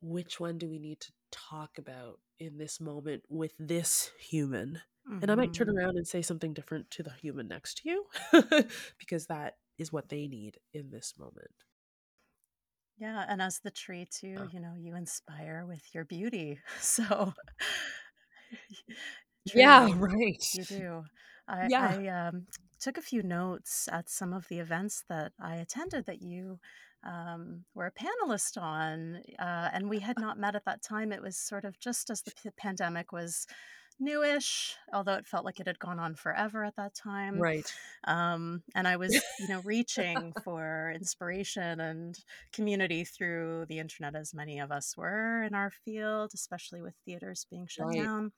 [0.01, 5.19] which one do we need to talk about in this moment with this human mm-hmm.
[5.23, 5.79] and i might turn mm-hmm.
[5.79, 8.07] around and say something different to the human next to you
[8.99, 11.51] because that is what they need in this moment
[13.01, 17.33] yeah and as the tree too you know you inspire with your beauty so
[19.55, 21.03] yeah right you do
[21.49, 21.97] I, yeah.
[21.99, 22.47] I um,
[22.81, 26.61] took a few notes at some of the events that I attended that you
[27.05, 31.13] um, were a panelist on, uh, and we had not met at that time.
[31.13, 33.47] It was sort of just as the p- pandemic was
[34.01, 37.39] newish, although it felt like it had gone on forever at that time.
[37.39, 37.71] Right.
[38.05, 42.19] Um, and I was, you know, reaching for inspiration and
[42.53, 47.47] community through the internet, as many of us were in our field, especially with theaters
[47.51, 48.03] being shut right.
[48.03, 48.33] down.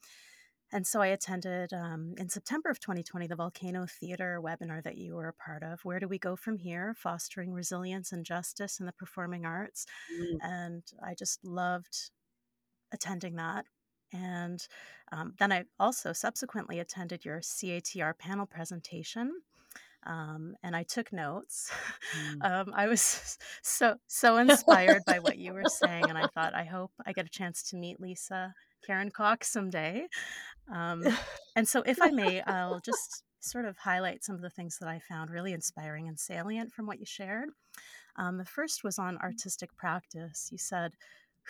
[0.75, 5.15] And so I attended um, in September of 2020 the Volcano Theater webinar that you
[5.15, 5.85] were a part of.
[5.85, 6.95] Where do we go from here?
[6.97, 9.85] Fostering resilience and justice in the performing arts.
[10.19, 10.39] Mm.
[10.43, 12.11] And I just loved
[12.91, 13.67] attending that.
[14.13, 14.67] And
[15.11, 19.33] um, then I also subsequently attended your CATR panel presentation.
[20.05, 21.71] Um, and I took notes.
[22.13, 22.45] Mm.
[22.45, 26.65] Um, I was so so inspired by what you were saying, and I thought, I
[26.65, 28.53] hope I get a chance to meet Lisa
[28.87, 30.09] Karen Cox someday.
[30.71, 31.07] Um,
[31.57, 34.89] and so, if I may, I'll just sort of highlight some of the things that
[34.89, 37.49] I found really inspiring and salient from what you shared.
[38.17, 40.49] Um, the first was on artistic practice.
[40.53, 40.93] You said,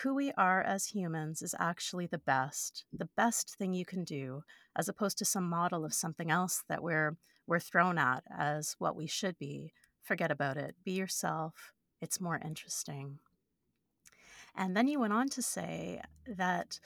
[0.03, 4.43] who we are as humans is actually the best, the best thing you can do,
[4.77, 8.97] as opposed to some model of something else that we're we're thrown at as what
[8.97, 9.73] we should be.
[10.01, 10.77] Forget about it.
[10.85, 11.73] Be yourself.
[12.01, 13.19] It's more interesting.
[14.57, 16.79] And then you went on to say that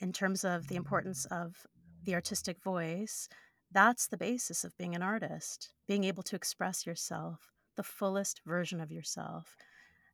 [0.00, 1.66] in terms of the importance of
[2.04, 3.28] the artistic voice,
[3.70, 8.80] that's the basis of being an artist, being able to express yourself, the fullest version
[8.80, 9.56] of yourself.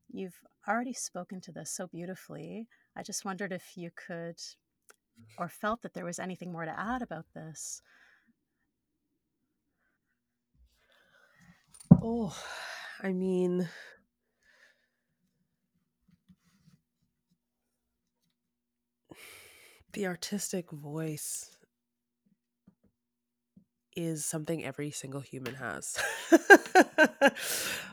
[0.09, 2.69] You've already spoken to this so beautifully.
[2.97, 4.37] I just wondered if you could
[5.39, 5.51] or mm.
[5.51, 7.83] felt that there was anything more to add about this.
[12.03, 12.37] Oh,
[13.03, 13.69] I mean,
[19.93, 21.58] the artistic voice
[23.99, 25.99] is something every single human has.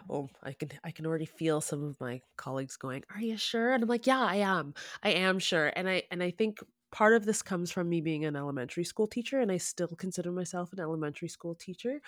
[0.09, 3.73] oh, I can I can already feel some of my colleagues going, "Are you sure?"
[3.73, 4.75] And I'm like, "Yeah, I am.
[5.01, 6.59] I am sure." And I and I think
[6.91, 10.31] part of this comes from me being an elementary school teacher, and I still consider
[10.31, 12.01] myself an elementary school teacher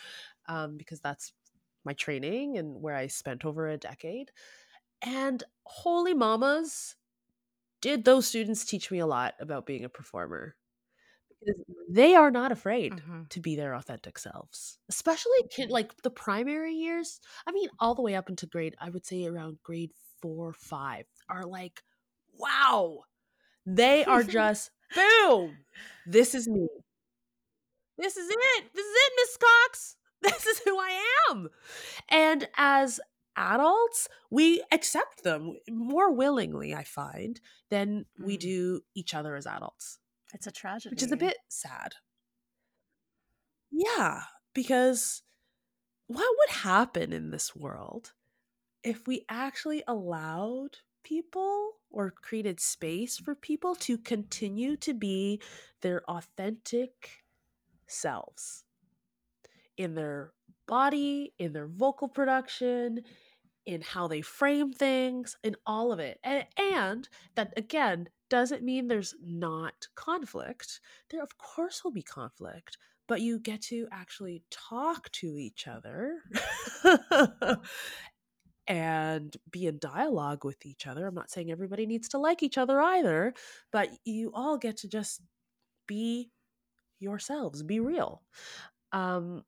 [0.47, 1.33] um, because that's
[1.83, 4.31] my training and where I spent over a decade.
[5.01, 6.95] And holy mamas,
[7.81, 10.55] did those students teach me a lot about being a performer
[11.47, 13.23] because they are not afraid mm-hmm.
[13.29, 18.01] to be their authentic selves especially kid like the primary years i mean all the
[18.01, 21.81] way up into grade i would say around grade four five are like
[22.37, 22.99] wow
[23.65, 25.57] they are just boom
[26.05, 26.67] this is me
[27.97, 31.49] this is it this is it miss cox this is who i am
[32.09, 32.99] and as
[33.37, 38.25] adults, we accept them more willingly, I find, than mm.
[38.25, 39.99] we do each other as adults.
[40.37, 40.93] It's a tragedy.
[40.93, 41.93] Which is a bit sad.
[43.71, 44.21] Yeah,
[44.53, 45.23] because
[46.05, 48.13] what would happen in this world
[48.83, 55.41] if we actually allowed people or created space for people to continue to be
[55.81, 57.23] their authentic
[57.87, 58.63] selves
[59.75, 60.33] in their
[60.67, 63.01] body, in their vocal production,
[63.65, 66.19] in how they frame things, in all of it.
[66.23, 70.79] And, and that, again, doesn't mean there's not conflict.
[71.09, 76.19] There, of course, will be conflict, but you get to actually talk to each other
[78.67, 81.07] and be in dialogue with each other.
[81.07, 83.33] I'm not saying everybody needs to like each other either,
[83.71, 85.21] but you all get to just
[85.87, 86.29] be
[86.99, 88.21] yourselves, be real.
[88.91, 89.43] Um,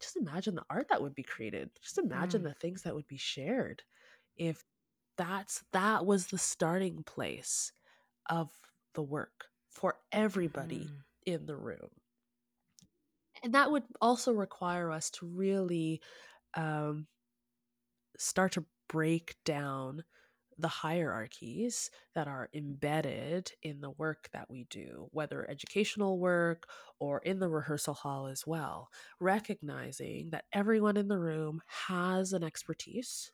[0.00, 1.70] just imagine the art that would be created.
[1.82, 2.44] Just imagine mm.
[2.44, 3.82] the things that would be shared
[4.36, 4.62] if
[5.16, 7.72] that's that was the starting place
[8.28, 8.50] of
[8.94, 10.90] the work for everybody mm.
[11.26, 11.90] in the room.
[13.42, 16.00] And that would also require us to really
[16.54, 17.06] um,
[18.16, 20.04] start to break down
[20.56, 26.68] the hierarchies that are embedded in the work that we do, whether educational work
[27.00, 32.44] or in the rehearsal hall as well, recognizing that everyone in the room has an
[32.44, 33.32] expertise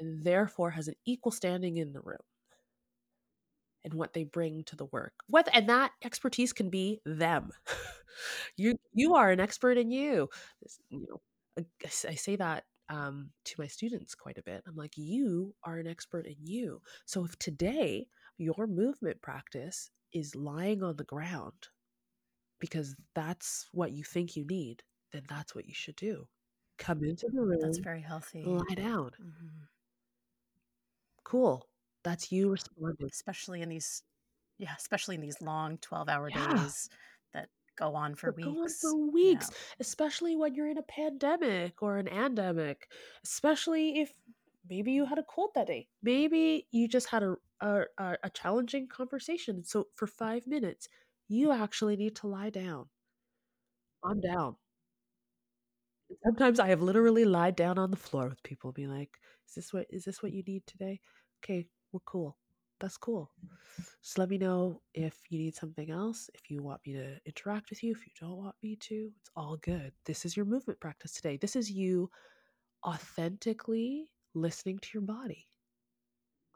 [0.00, 2.18] and therefore has an equal standing in the room
[3.88, 5.14] and what they bring to the work.
[5.28, 7.50] What and that expertise can be them.
[8.56, 10.28] you you are an expert in you.
[10.90, 11.64] You know,
[12.06, 14.62] I say that um, to my students quite a bit.
[14.66, 16.82] I'm like, you are an expert in you.
[17.06, 21.68] So if today your movement practice is lying on the ground
[22.60, 26.26] because that's what you think you need, then that's what you should do.
[26.78, 27.58] Come into the room.
[27.60, 28.44] That's very healthy.
[28.44, 29.10] Lie down.
[29.20, 29.64] Mm-hmm.
[31.24, 31.66] Cool.
[32.08, 33.08] That's you responding.
[33.10, 34.02] Especially in these,
[34.58, 36.54] yeah, especially in these long 12 hour yeah.
[36.54, 36.88] days
[37.34, 38.46] that go on for weeks.
[38.46, 39.76] Go on for weeks, yeah.
[39.80, 42.88] especially when you're in a pandemic or an endemic,
[43.24, 44.12] especially if
[44.68, 45.88] maybe you had a cold that day.
[46.02, 49.64] Maybe you just had a, a, a challenging conversation.
[49.64, 50.88] So for five minutes,
[51.28, 52.86] you actually need to lie down.
[54.02, 54.56] I'm down.
[56.24, 59.10] Sometimes I have literally lied down on the floor with people, be like,
[59.46, 61.00] "Is this what is this what you need today?
[61.44, 62.36] Okay, we're cool
[62.80, 63.30] that's cool.
[64.02, 67.70] Just let me know if you need something else, if you want me to interact
[67.70, 69.10] with you, if you don't want me to.
[69.20, 69.92] It's all good.
[70.04, 71.36] This is your movement practice today.
[71.36, 72.10] This is you
[72.86, 75.46] authentically listening to your body.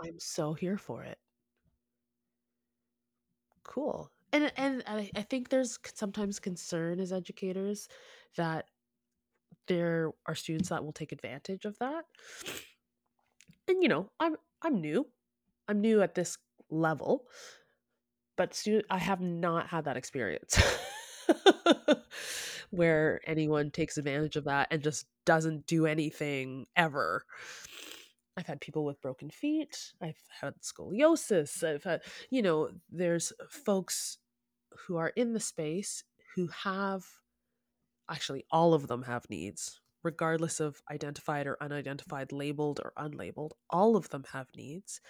[0.01, 1.19] I'm so here for it.
[3.65, 4.11] Cool.
[4.33, 7.89] And and I, I think there's sometimes concern as educators
[8.37, 8.67] that
[9.69, 12.05] there are students that will take advantage of that.
[13.69, 15.07] And you know, I'm I'm new.
[15.69, 16.39] I'm new at this
[16.71, 17.25] level,
[18.37, 20.61] but student, I have not had that experience
[22.71, 27.25] where anyone takes advantage of that and just doesn't do anything ever.
[28.37, 29.93] I've had people with broken feet.
[30.01, 31.63] I've had scoliosis.
[31.63, 32.01] I've had,
[32.31, 34.19] you know, there's folks
[34.87, 36.03] who are in the space
[36.35, 37.05] who have
[38.11, 43.97] actually all of them have needs regardless of identified or unidentified, labeled or unlabeled, all
[43.97, 45.01] of them have needs.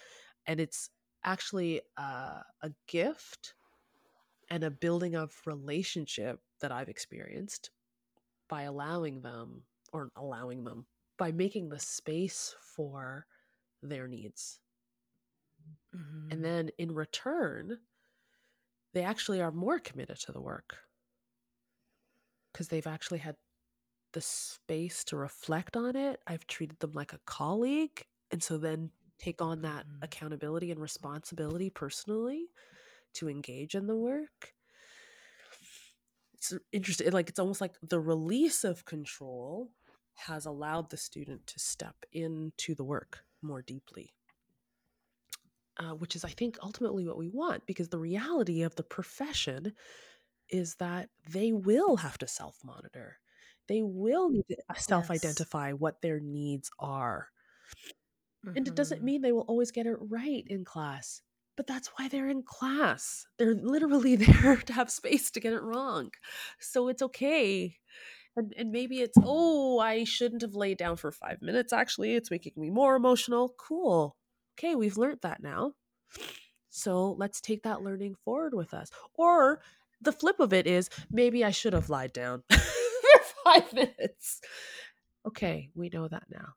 [0.47, 0.89] And it's
[1.23, 3.53] actually uh, a gift
[4.49, 7.71] and a building of relationship that I've experienced
[8.49, 10.85] by allowing them or allowing them
[11.17, 13.25] by making the space for
[13.81, 14.59] their needs.
[15.95, 16.31] Mm-hmm.
[16.31, 17.77] And then in return,
[18.93, 20.75] they actually are more committed to the work
[22.51, 23.35] because they've actually had
[24.13, 26.19] the space to reflect on it.
[26.27, 28.05] I've treated them like a colleague.
[28.31, 28.91] And so then
[29.23, 30.03] take on that mm-hmm.
[30.03, 32.47] accountability and responsibility personally
[33.13, 34.53] to engage in the work.
[36.33, 37.11] It's interesting.
[37.11, 39.71] Like it's almost like the release of control
[40.15, 44.13] has allowed the student to step into the work more deeply.
[45.79, 49.73] Uh, which is, I think, ultimately what we want because the reality of the profession
[50.49, 53.17] is that they will have to self monitor.
[53.67, 55.79] They will need to self identify yes.
[55.79, 57.29] what their needs are.
[58.45, 58.57] Mm-hmm.
[58.57, 59.05] And it doesn't mm-hmm.
[59.05, 61.21] mean they will always get it right in class,
[61.55, 63.25] but that's why they're in class.
[63.37, 66.11] They're literally there to have space to get it wrong.
[66.59, 67.77] So it's okay.
[68.35, 71.71] And, and maybe it's, oh, I shouldn't have laid down for five minutes.
[71.71, 73.53] Actually, it's making me more emotional.
[73.57, 74.15] Cool.
[74.57, 75.73] Okay, we've learned that now.
[76.69, 78.89] So let's take that learning forward with us.
[79.13, 79.61] Or
[80.01, 84.41] the flip of it is maybe I should have lied down for five minutes.
[85.27, 86.55] Okay, we know that now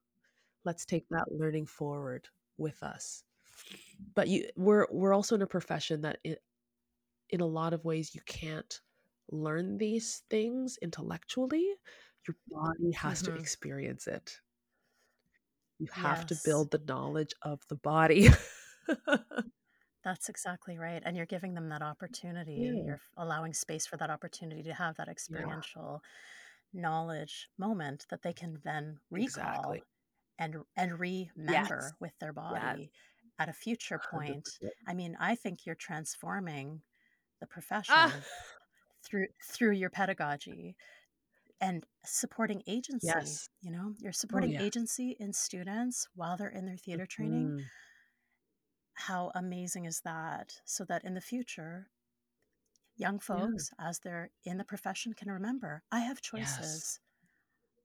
[0.66, 3.22] let's take that learning forward with us
[4.14, 6.42] but you we're we're also in a profession that it,
[7.30, 8.80] in a lot of ways you can't
[9.30, 11.66] learn these things intellectually
[12.26, 13.34] your body has mm-hmm.
[13.34, 14.40] to experience it
[15.78, 16.42] you have yes.
[16.42, 18.28] to build the knowledge of the body
[20.04, 22.82] that's exactly right and you're giving them that opportunity yeah.
[22.84, 26.02] you're allowing space for that opportunity to have that experiential
[26.72, 26.82] yeah.
[26.82, 29.82] knowledge moment that they can then recall exactly
[30.39, 31.93] and and remember yes.
[32.01, 32.91] with their body
[33.39, 34.49] at a future point.
[34.62, 34.68] 100%.
[34.87, 36.82] I mean, I think you're transforming
[37.41, 38.14] the profession ah.
[39.05, 40.76] through through your pedagogy
[41.61, 43.07] and supporting agency.
[43.07, 43.49] Yes.
[43.62, 44.66] You know, you're oh, supporting oh, yeah.
[44.66, 47.22] agency in students while they're in their theater mm-hmm.
[47.22, 47.64] training.
[48.95, 50.53] How amazing is that?
[50.64, 51.89] So that in the future,
[52.97, 53.89] young folks, yeah.
[53.89, 56.59] as they're in the profession, can remember I have choices.
[56.59, 56.99] Yes.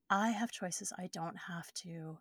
[0.10, 0.92] I have choices.
[0.98, 2.20] I don't have to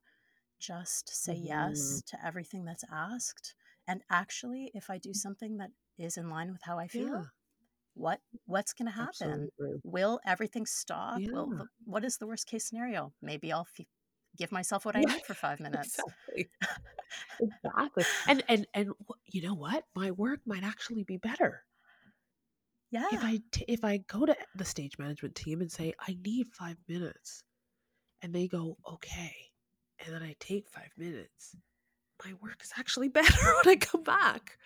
[0.61, 1.47] just say mm-hmm.
[1.47, 3.55] yes to everything that's asked
[3.89, 7.23] and actually if i do something that is in line with how i feel yeah.
[7.95, 9.81] what what's going to happen Absolutely.
[9.85, 11.33] will everything stop yeah.
[11.33, 13.87] will, what is the worst case scenario maybe i'll f-
[14.37, 16.51] give myself what i need for five minutes exactly.
[17.41, 18.91] exactly and and and
[19.27, 21.63] you know what my work might actually be better
[22.91, 26.17] yeah if i t- if i go to the stage management team and say i
[26.25, 27.43] need five minutes
[28.23, 29.50] and they go okay
[30.05, 31.57] and then I take five minutes,
[32.25, 34.59] my work is actually better when I come back.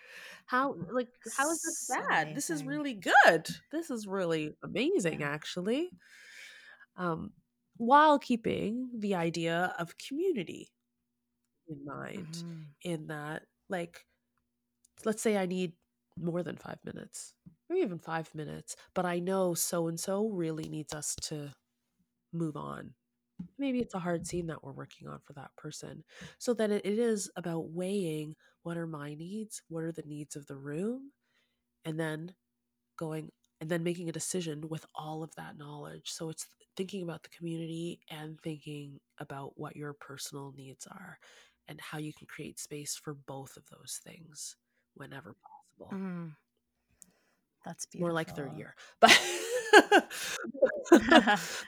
[0.45, 2.35] How like how is this bad?
[2.35, 3.47] This is really good.
[3.71, 5.89] This is really amazing actually.
[6.97, 7.33] Um
[7.77, 10.69] while keeping the idea of community
[11.67, 12.61] in mind mm-hmm.
[12.83, 14.05] in that like
[15.03, 15.73] let's say I need
[16.17, 17.33] more than 5 minutes
[17.69, 21.51] or even 5 minutes, but I know so and so really needs us to
[22.31, 22.93] move on
[23.57, 26.03] maybe it's a hard scene that we're working on for that person.
[26.37, 30.47] So then it is about weighing what are my needs, what are the needs of
[30.47, 31.11] the room,
[31.83, 32.33] and then
[32.97, 33.31] going
[33.61, 36.11] and then making a decision with all of that knowledge.
[36.11, 41.17] So it's thinking about the community and thinking about what your personal needs are
[41.67, 44.57] and how you can create space for both of those things
[44.95, 45.35] whenever
[45.79, 45.97] possible.
[45.97, 46.31] Mm.
[47.65, 48.07] That's beautiful.
[48.07, 48.75] More like third year.
[48.99, 49.19] But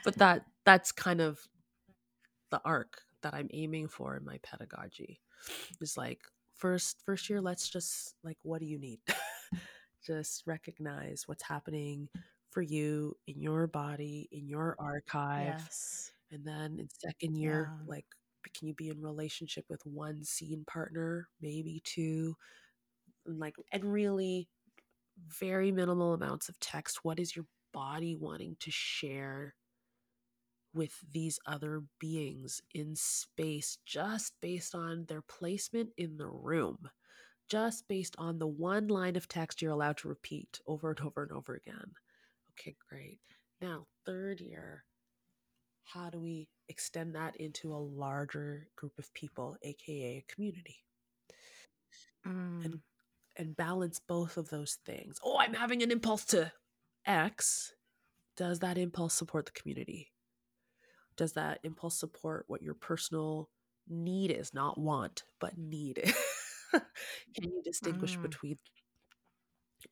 [0.04, 1.40] but that that's kind of
[2.50, 5.20] the arc that I'm aiming for in my pedagogy.
[5.80, 6.20] Is like
[6.54, 9.00] first first year, let's just like what do you need?
[10.06, 12.08] just recognize what's happening
[12.50, 15.54] for you in your body, in your archive.
[15.58, 16.12] Yes.
[16.30, 17.84] And then in second year, yeah.
[17.86, 18.06] like
[18.54, 22.34] can you be in relationship with one scene partner, maybe two?
[23.26, 24.48] And like and really
[25.26, 27.00] very minimal amounts of text.
[27.02, 29.54] What is your body wanting to share
[30.74, 36.88] with these other beings in space just based on their placement in the room,
[37.48, 41.22] just based on the one line of text you're allowed to repeat over and over
[41.22, 41.92] and over again.
[42.52, 43.18] Okay, great.
[43.60, 44.84] Now, third year,
[45.84, 50.76] how do we extend that into a larger group of people, aka a community?
[52.26, 52.64] Mm.
[52.64, 52.80] And
[53.36, 55.18] and balance both of those things.
[55.22, 56.52] Oh, I'm having an impulse to
[57.06, 57.72] X.
[58.36, 60.12] Does that impulse support the community?
[61.18, 63.50] Does that impulse support what your personal
[63.88, 66.02] need is not want but need
[66.72, 68.22] can you distinguish Mm.
[68.22, 68.58] between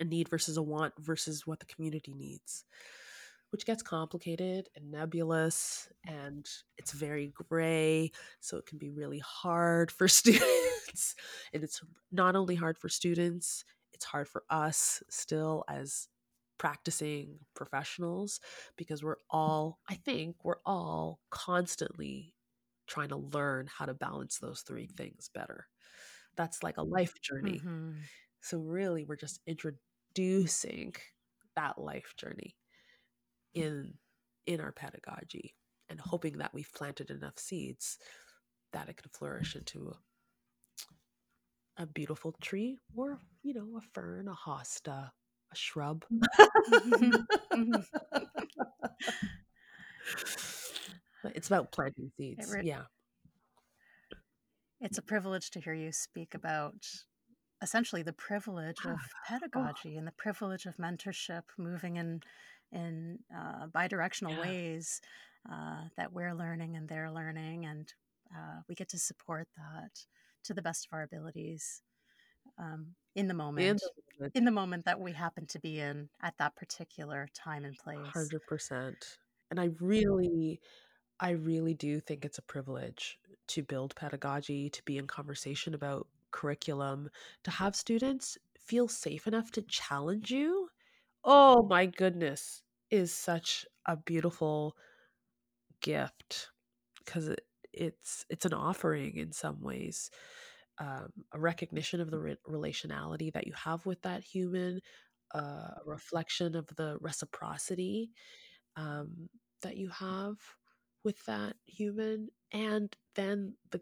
[0.00, 2.64] a need versus a want versus what the community needs
[3.50, 6.46] which gets complicated and nebulous and
[6.76, 8.10] it's very gray
[8.40, 11.14] so it can be really hard for students
[11.52, 11.80] and it's
[12.12, 16.08] not only hard for students it's hard for us still as
[16.58, 18.40] practicing professionals
[18.76, 22.34] because we're all i think we're all constantly
[22.86, 25.66] trying to learn how to balance those three things better
[26.36, 28.08] that's like a life journey Mhm.
[28.42, 30.94] so really we're just introducing
[31.56, 32.56] that life journey
[33.54, 33.94] in
[34.46, 35.54] in our pedagogy
[35.88, 37.98] and hoping that we've planted enough seeds
[38.72, 39.88] that it can flourish into
[41.78, 45.10] a, a beautiful tree or you know a fern a hosta
[45.52, 46.04] a shrub.
[46.10, 47.86] Mhm.
[51.34, 52.82] It's about planting seeds re- yeah.
[54.80, 56.86] It's a privilege to hear you speak about
[57.62, 62.20] essentially the privilege of pedagogy and the privilege of mentorship moving in
[62.72, 64.40] in uh, bidirectional Yeah.
[64.40, 65.00] ways
[65.50, 67.92] uh, that we're learning and they're learning and
[68.34, 70.04] uh, we get to support that
[70.44, 71.82] to the best of our abilities.
[72.58, 73.82] Um, in the moment
[74.34, 77.98] in the moment that we happen to be in at that particular time and place
[78.12, 79.18] Hundred percent.
[79.50, 80.60] And I really,
[81.20, 86.06] I really do think it's a privilege to build pedagogy, to be in conversation about
[86.30, 87.08] curriculum,
[87.44, 90.68] to have students feel safe enough to challenge you.
[91.24, 94.76] Oh my goodness, is such a beautiful
[95.80, 96.50] gift
[97.04, 100.10] because it, it's it's an offering in some ways.
[100.78, 104.80] Um, a recognition of the re- relationality that you have with that human,
[105.34, 108.10] uh, a reflection of the reciprocity
[108.76, 109.28] um,
[109.62, 110.36] that you have
[111.04, 113.80] with that human, and then the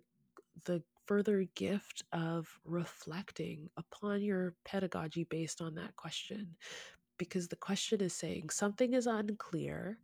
[0.64, 6.56] the further gift of reflecting upon your pedagogy based on that question,
[7.18, 9.98] because the question is saying something is unclear,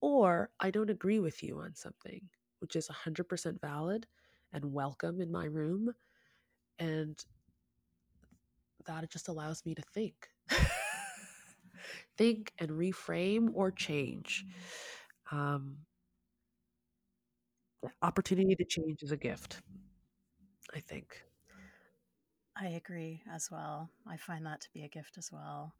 [0.00, 2.20] or I don't agree with you on something,
[2.60, 4.06] which is 100% valid
[4.52, 5.94] and welcome in my room.
[6.78, 7.22] And
[8.86, 10.28] that just allows me to think.
[12.16, 14.44] think and reframe or change.
[15.30, 15.78] Um,
[18.02, 19.60] opportunity to change is a gift,
[20.74, 21.22] I think.
[22.56, 23.88] I agree as well.
[24.06, 25.74] I find that to be a gift as well.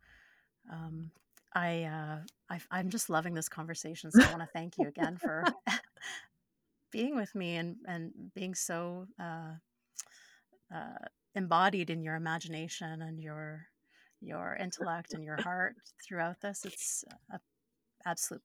[0.70, 1.10] Um,
[1.54, 2.18] I, uh,
[2.50, 5.44] I am just loving this conversation, so I want to thank you again for
[6.92, 9.54] being with me and and being so uh,
[10.74, 13.66] uh, embodied in your imagination and your
[14.20, 16.64] your intellect and your heart throughout this.
[16.64, 17.40] It's an
[18.06, 18.42] absolute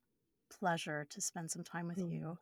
[0.50, 2.12] pleasure to spend some time with Mm.
[2.12, 2.38] you.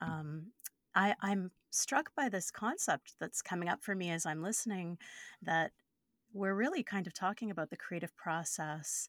[0.00, 0.52] Um,
[0.94, 4.98] I, I'm struck by this concept that's coming up for me as I'm listening
[5.42, 5.72] that
[6.32, 9.08] we're really kind of talking about the creative process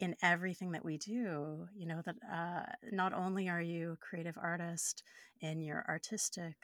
[0.00, 1.68] in everything that we do.
[1.74, 5.02] You know, that uh, not only are you a creative artist
[5.40, 6.56] in your artistic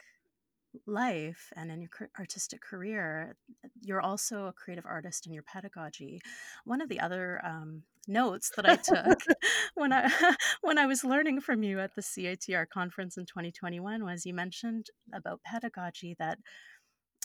[0.87, 3.37] life and in your artistic career,
[3.81, 6.21] you're also a creative artist in your pedagogy.
[6.65, 9.21] One of the other um, notes that I took
[9.75, 10.11] when I
[10.63, 14.87] when I was learning from you at the CATR conference in 2021 was you mentioned
[15.13, 16.39] about pedagogy that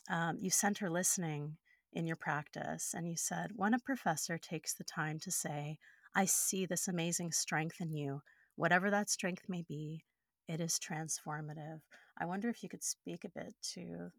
[0.09, 1.57] um, you center listening
[1.91, 5.77] in your practice, and you said when a professor takes the time to say,
[6.15, 8.21] "I see this amazing strength in you,
[8.55, 10.05] whatever that strength may be."
[10.47, 11.81] It is transformative.
[12.19, 14.11] I wonder if you could speak a bit to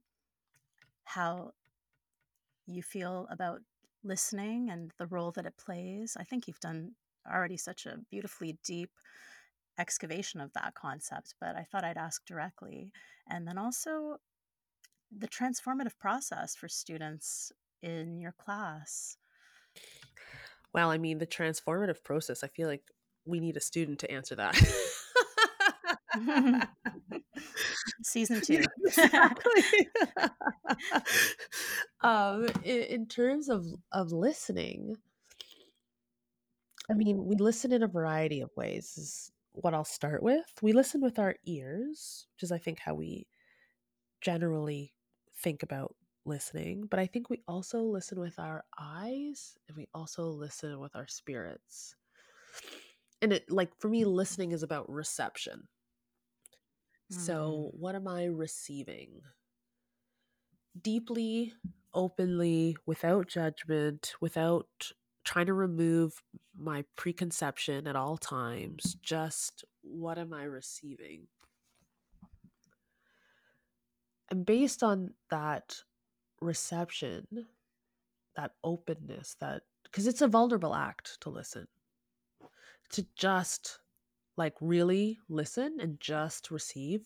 [1.05, 1.53] how
[2.67, 3.61] you feel about
[4.03, 6.17] listening and the role that it plays.
[6.19, 6.93] I think you've done
[7.31, 8.91] already such a beautifully deep
[9.79, 12.93] excavation of that concept, but I thought I'd ask directly.
[13.29, 14.17] And then also
[15.17, 19.17] the transformative process for students in your class.
[20.73, 22.85] Well, I mean, the transformative process, I feel like
[23.27, 24.57] we need a student to answer that.
[28.11, 28.65] Season two.
[28.85, 29.89] exactly.
[32.01, 34.97] um, in, in terms of of listening,
[36.91, 38.95] I mean, we listen in a variety of ways.
[38.97, 40.53] Is what I'll start with.
[40.63, 43.27] We listen with our ears, which is, I think, how we
[44.21, 44.95] generally
[45.37, 45.95] think about
[46.25, 46.87] listening.
[46.91, 51.07] But I think we also listen with our eyes, and we also listen with our
[51.07, 51.95] spirits.
[53.23, 55.69] And it, like, for me, listening is about reception.
[57.13, 57.21] Mm-hmm.
[57.23, 59.23] So, what am I receiving?
[60.81, 61.53] Deeply,
[61.93, 64.69] openly, without judgment, without
[65.25, 66.23] trying to remove
[66.57, 71.27] my preconception at all times, just what am I receiving?
[74.31, 75.75] And based on that
[76.41, 77.27] reception,
[78.37, 81.67] that openness, that because it's a vulnerable act to listen,
[82.93, 83.80] to just
[84.41, 87.03] like really listen and just receive.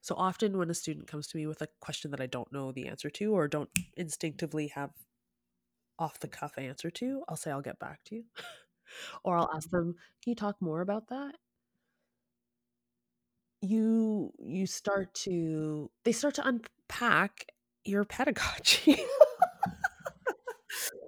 [0.00, 2.72] So often when a student comes to me with a question that I don't know
[2.72, 4.90] the answer to or don't instinctively have
[5.98, 8.24] off the cuff answer to, I'll say I'll get back to you.
[9.22, 11.34] or I'll ask them, "Can you talk more about that?"
[13.60, 17.52] You you start to they start to unpack
[17.84, 18.96] your pedagogy.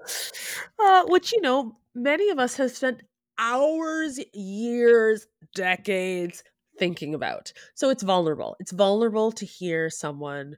[0.78, 3.03] uh, which you know, many of us have spent
[3.41, 6.45] hours, years, decades
[6.78, 7.53] thinking about.
[7.74, 8.57] So it's vulnerable.
[8.61, 10.57] It's vulnerable to hear someone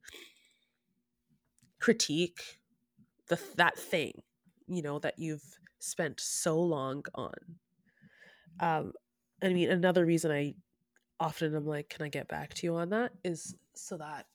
[1.80, 2.59] critique
[3.28, 4.22] the that thing,
[4.66, 7.35] you know, that you've spent so long on.
[8.61, 8.93] Um,
[9.43, 10.55] I mean, another reason I
[11.18, 13.12] often I'm like, can I get back to you on that?
[13.24, 14.26] Is so that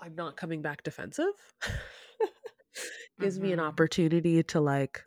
[0.00, 1.26] I'm not coming back defensive.
[3.20, 3.46] Gives mm-hmm.
[3.46, 3.68] me an mm-hmm.
[3.68, 5.04] opportunity to like,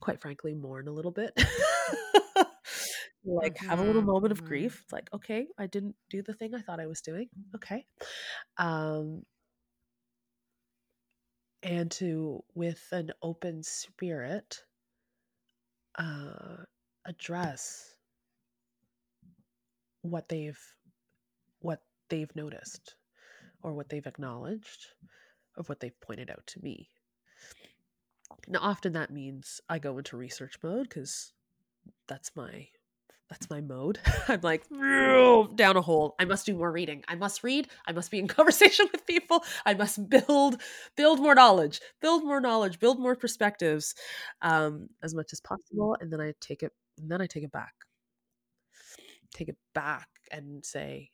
[0.00, 1.32] quite frankly, mourn a little bit.
[3.24, 3.68] like mm-hmm.
[3.68, 4.48] have a little moment of mm-hmm.
[4.48, 4.80] grief.
[4.84, 7.28] It's like, okay, I didn't do the thing I thought I was doing.
[7.54, 7.84] Okay.
[8.56, 9.22] Um
[11.62, 14.62] and to with an open spirit
[15.98, 16.62] uh,
[17.04, 17.96] address
[20.02, 20.60] what they've
[21.60, 22.94] what they've noticed
[23.62, 24.86] or what they've acknowledged
[25.56, 26.88] of what they've pointed out to me
[28.48, 31.32] now often that means i go into research mode because
[32.06, 32.68] that's my
[33.28, 33.98] that's my mode.
[34.28, 34.64] I'm like
[35.54, 36.14] down a hole.
[36.18, 37.04] I must do more reading.
[37.08, 37.68] I must read.
[37.86, 39.44] I must be in conversation with people.
[39.66, 40.60] I must build
[40.96, 43.94] build more knowledge, build more knowledge, build more perspectives,
[44.42, 45.96] um, as much as possible.
[46.00, 46.72] And then I take it.
[46.98, 47.74] And then I take it back.
[49.34, 51.10] Take it back and say,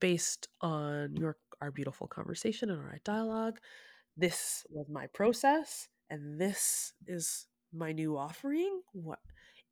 [0.00, 3.58] based on your our beautiful conversation and our dialogue,
[4.16, 8.82] this was my process, and this is my new offering.
[8.92, 9.18] What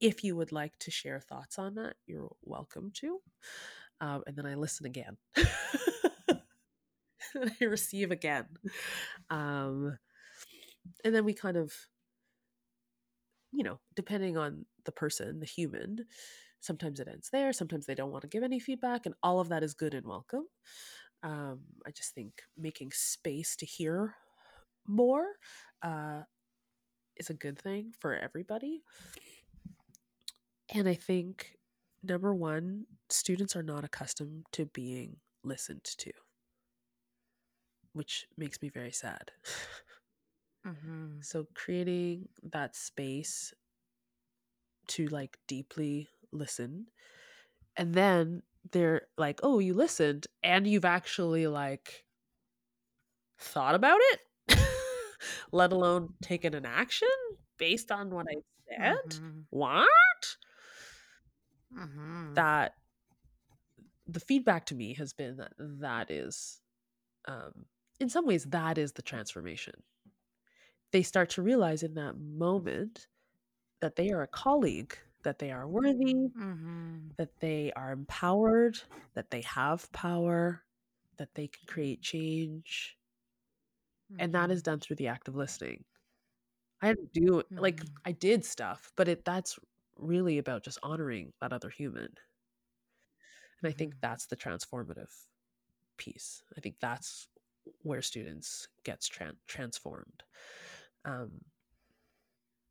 [0.00, 3.18] if you would like to share thoughts on that, you're welcome to.
[4.00, 5.18] Um, and then I listen again.
[5.36, 6.40] I
[7.60, 8.46] receive again.
[9.28, 9.98] Um,
[11.04, 11.74] and then we kind of,
[13.52, 16.06] you know, depending on the person, the human,
[16.60, 17.52] sometimes it ends there.
[17.52, 20.06] Sometimes they don't want to give any feedback, and all of that is good and
[20.06, 20.46] welcome.
[21.22, 24.14] Um, I just think making space to hear
[24.86, 25.24] more
[25.82, 26.22] uh,
[27.16, 28.82] is a good thing for everybody.
[30.74, 31.56] And I think
[32.02, 36.12] number one, students are not accustomed to being listened to,
[37.92, 39.32] which makes me very sad.
[40.66, 41.20] Mm-hmm.
[41.22, 43.54] So creating that space
[44.88, 46.86] to like deeply listen.
[47.76, 52.04] And then they're like, oh, you listened and you've actually like
[53.38, 54.20] thought about it,
[55.52, 57.08] let alone taken an action
[57.58, 58.36] based on what I
[58.68, 59.10] said.
[59.10, 59.40] Mm-hmm.
[59.50, 60.36] What?
[61.76, 62.34] mm-hmm.
[62.34, 62.74] that
[64.06, 66.60] the feedback to me has been that that is
[67.26, 67.66] um,
[67.98, 69.74] in some ways that is the transformation
[70.92, 73.06] they start to realize in that moment
[73.80, 76.96] that they are a colleague that they are worthy mm-hmm.
[77.16, 78.78] that they are empowered
[79.14, 80.62] that they have power
[81.18, 82.96] that they can create change
[84.10, 84.20] mm-hmm.
[84.20, 84.72] and that is mm-hmm.
[84.72, 85.84] done through the act of listening
[86.82, 87.58] i didn't do mm-hmm.
[87.58, 89.58] like i did stuff but it that's
[90.00, 92.08] really about just honoring that other human.
[93.62, 94.00] And I think mm-hmm.
[94.02, 95.10] that's the transformative
[95.96, 96.42] piece.
[96.56, 97.28] I think that's
[97.82, 100.22] where students gets tra- transformed.
[101.04, 101.42] Um,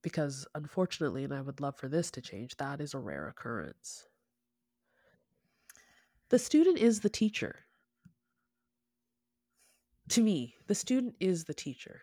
[0.01, 4.05] because unfortunately, and I would love for this to change, that is a rare occurrence.
[6.29, 7.65] The student is the teacher.
[10.09, 12.01] To me, the student is the teacher.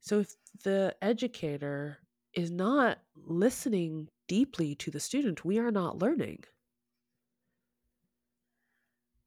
[0.00, 1.98] So if the educator
[2.34, 6.44] is not listening deeply to the student, we are not learning.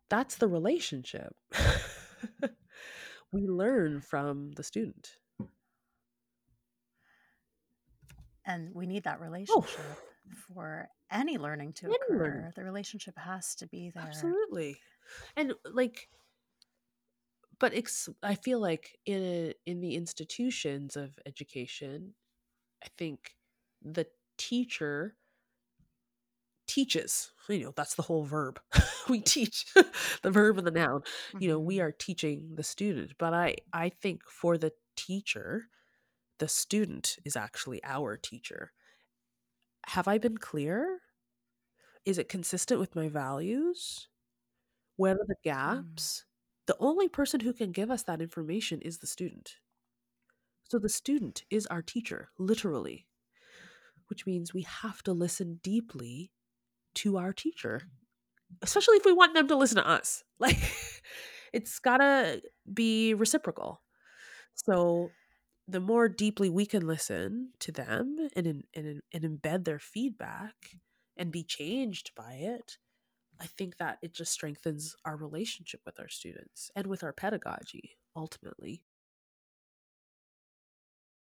[0.10, 1.36] That's the relationship.
[3.32, 5.18] we learn from the student.
[8.46, 9.24] And we need that oh.
[9.24, 10.36] relationship oh.
[10.54, 12.18] for any learning to any occur.
[12.18, 12.52] Learning.
[12.56, 14.04] The relationship has to be there.
[14.04, 14.78] Absolutely.
[15.36, 16.08] And like
[17.66, 22.14] but ex- I feel like in a, in the institutions of education,
[22.84, 23.36] I think
[23.82, 24.06] the
[24.38, 25.16] teacher
[26.68, 28.60] teaches you know that's the whole verb
[29.10, 29.66] we teach
[30.22, 31.38] the verb and the noun mm-hmm.
[31.40, 31.86] you know we mm-hmm.
[31.86, 35.66] are teaching the student but i i think for the teacher
[36.40, 38.72] the student is actually our teacher
[39.86, 41.00] have i been clear
[42.04, 44.08] is it consistent with my values
[44.98, 45.44] What are the mm.
[45.44, 46.26] gaps?
[46.26, 46.35] Mm.
[46.68, 49.56] The only person who can give us that information is the student.
[50.64, 53.06] So the student is our teacher, literally,
[54.08, 56.32] which means we have to listen deeply
[56.96, 57.84] to our teacher,
[58.62, 60.24] especially if we want them to listen to us.
[60.38, 60.58] Like,
[61.54, 62.42] it's gotta
[62.72, 63.82] be reciprocal.
[64.56, 65.12] So
[65.68, 70.54] the more deeply we can listen to them and, and, and embed their feedback
[71.16, 72.78] and be changed by it,
[73.40, 77.98] I think that it just strengthens our relationship with our students and with our pedagogy
[78.16, 78.82] ultimately.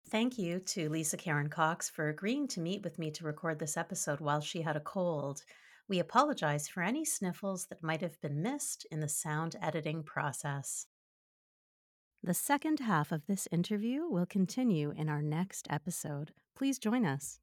[0.08, 3.76] Thank you to Lisa Karen Cox for agreeing to meet with me to record this
[3.76, 5.42] episode while she had a cold.
[5.88, 10.86] We apologize for any sniffles that might have been missed in the sound editing process.
[12.22, 16.32] The second half of this interview will continue in our next episode.
[16.56, 17.40] Please join us.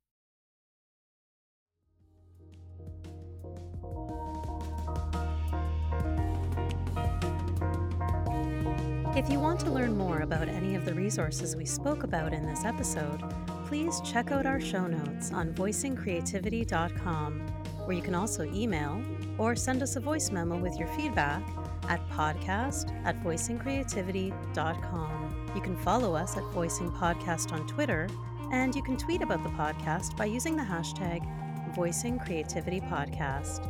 [9.16, 12.48] If you want to learn more about any of the resources we spoke about in
[12.48, 13.22] this episode,
[13.68, 17.40] please check out our show notes on voicingcreativity.com,
[17.86, 19.00] where you can also email
[19.38, 21.48] or send us a voice memo with your feedback
[21.90, 25.52] at podcast at voicingcreativity.com.
[25.56, 28.08] You can follow us at Voicing Podcast on Twitter,
[28.52, 31.24] and you can tweet about the podcast by using the hashtag
[31.76, 33.70] Voicing Creativity Podcast.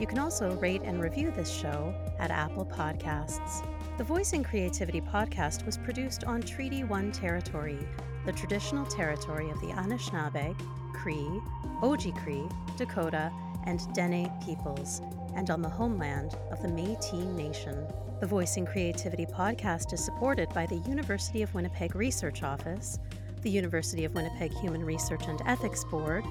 [0.00, 3.66] You can also rate and review this show at Apple Podcasts.
[3.96, 7.78] The Voicing Creativity podcast was produced on Treaty 1 territory,
[8.26, 10.56] the traditional territory of the Anishinaabe,
[10.92, 11.40] Cree,
[11.80, 13.30] Oji-Cree, Dakota,
[13.66, 15.00] and Dene peoples,
[15.36, 17.86] and on the homeland of the Métis Nation.
[18.18, 22.98] The Voicing Creativity podcast is supported by the University of Winnipeg Research Office,
[23.42, 26.24] the University of Winnipeg Human Research and Ethics Board,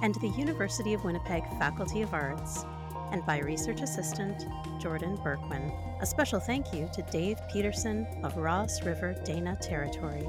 [0.00, 2.64] and the University of Winnipeg Faculty of Arts
[3.12, 4.46] and by research assistant
[4.80, 5.72] Jordan Berkwin.
[6.00, 10.26] A special thank you to Dave Peterson of Ross River Dena Territory.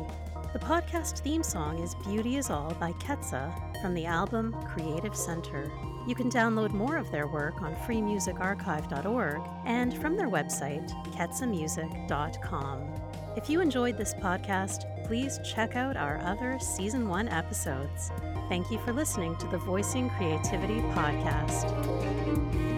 [0.54, 5.72] The podcast theme song is Beauty Is All by Ketsa from the album Creative Center.
[6.08, 12.88] You can download more of their work on freemusicarchive.org and from their website, ketsamusic.com.
[13.36, 18.12] If you enjoyed this podcast, please check out our other Season 1 episodes.
[18.48, 22.73] Thank you for listening to the Voicing Creativity Podcast.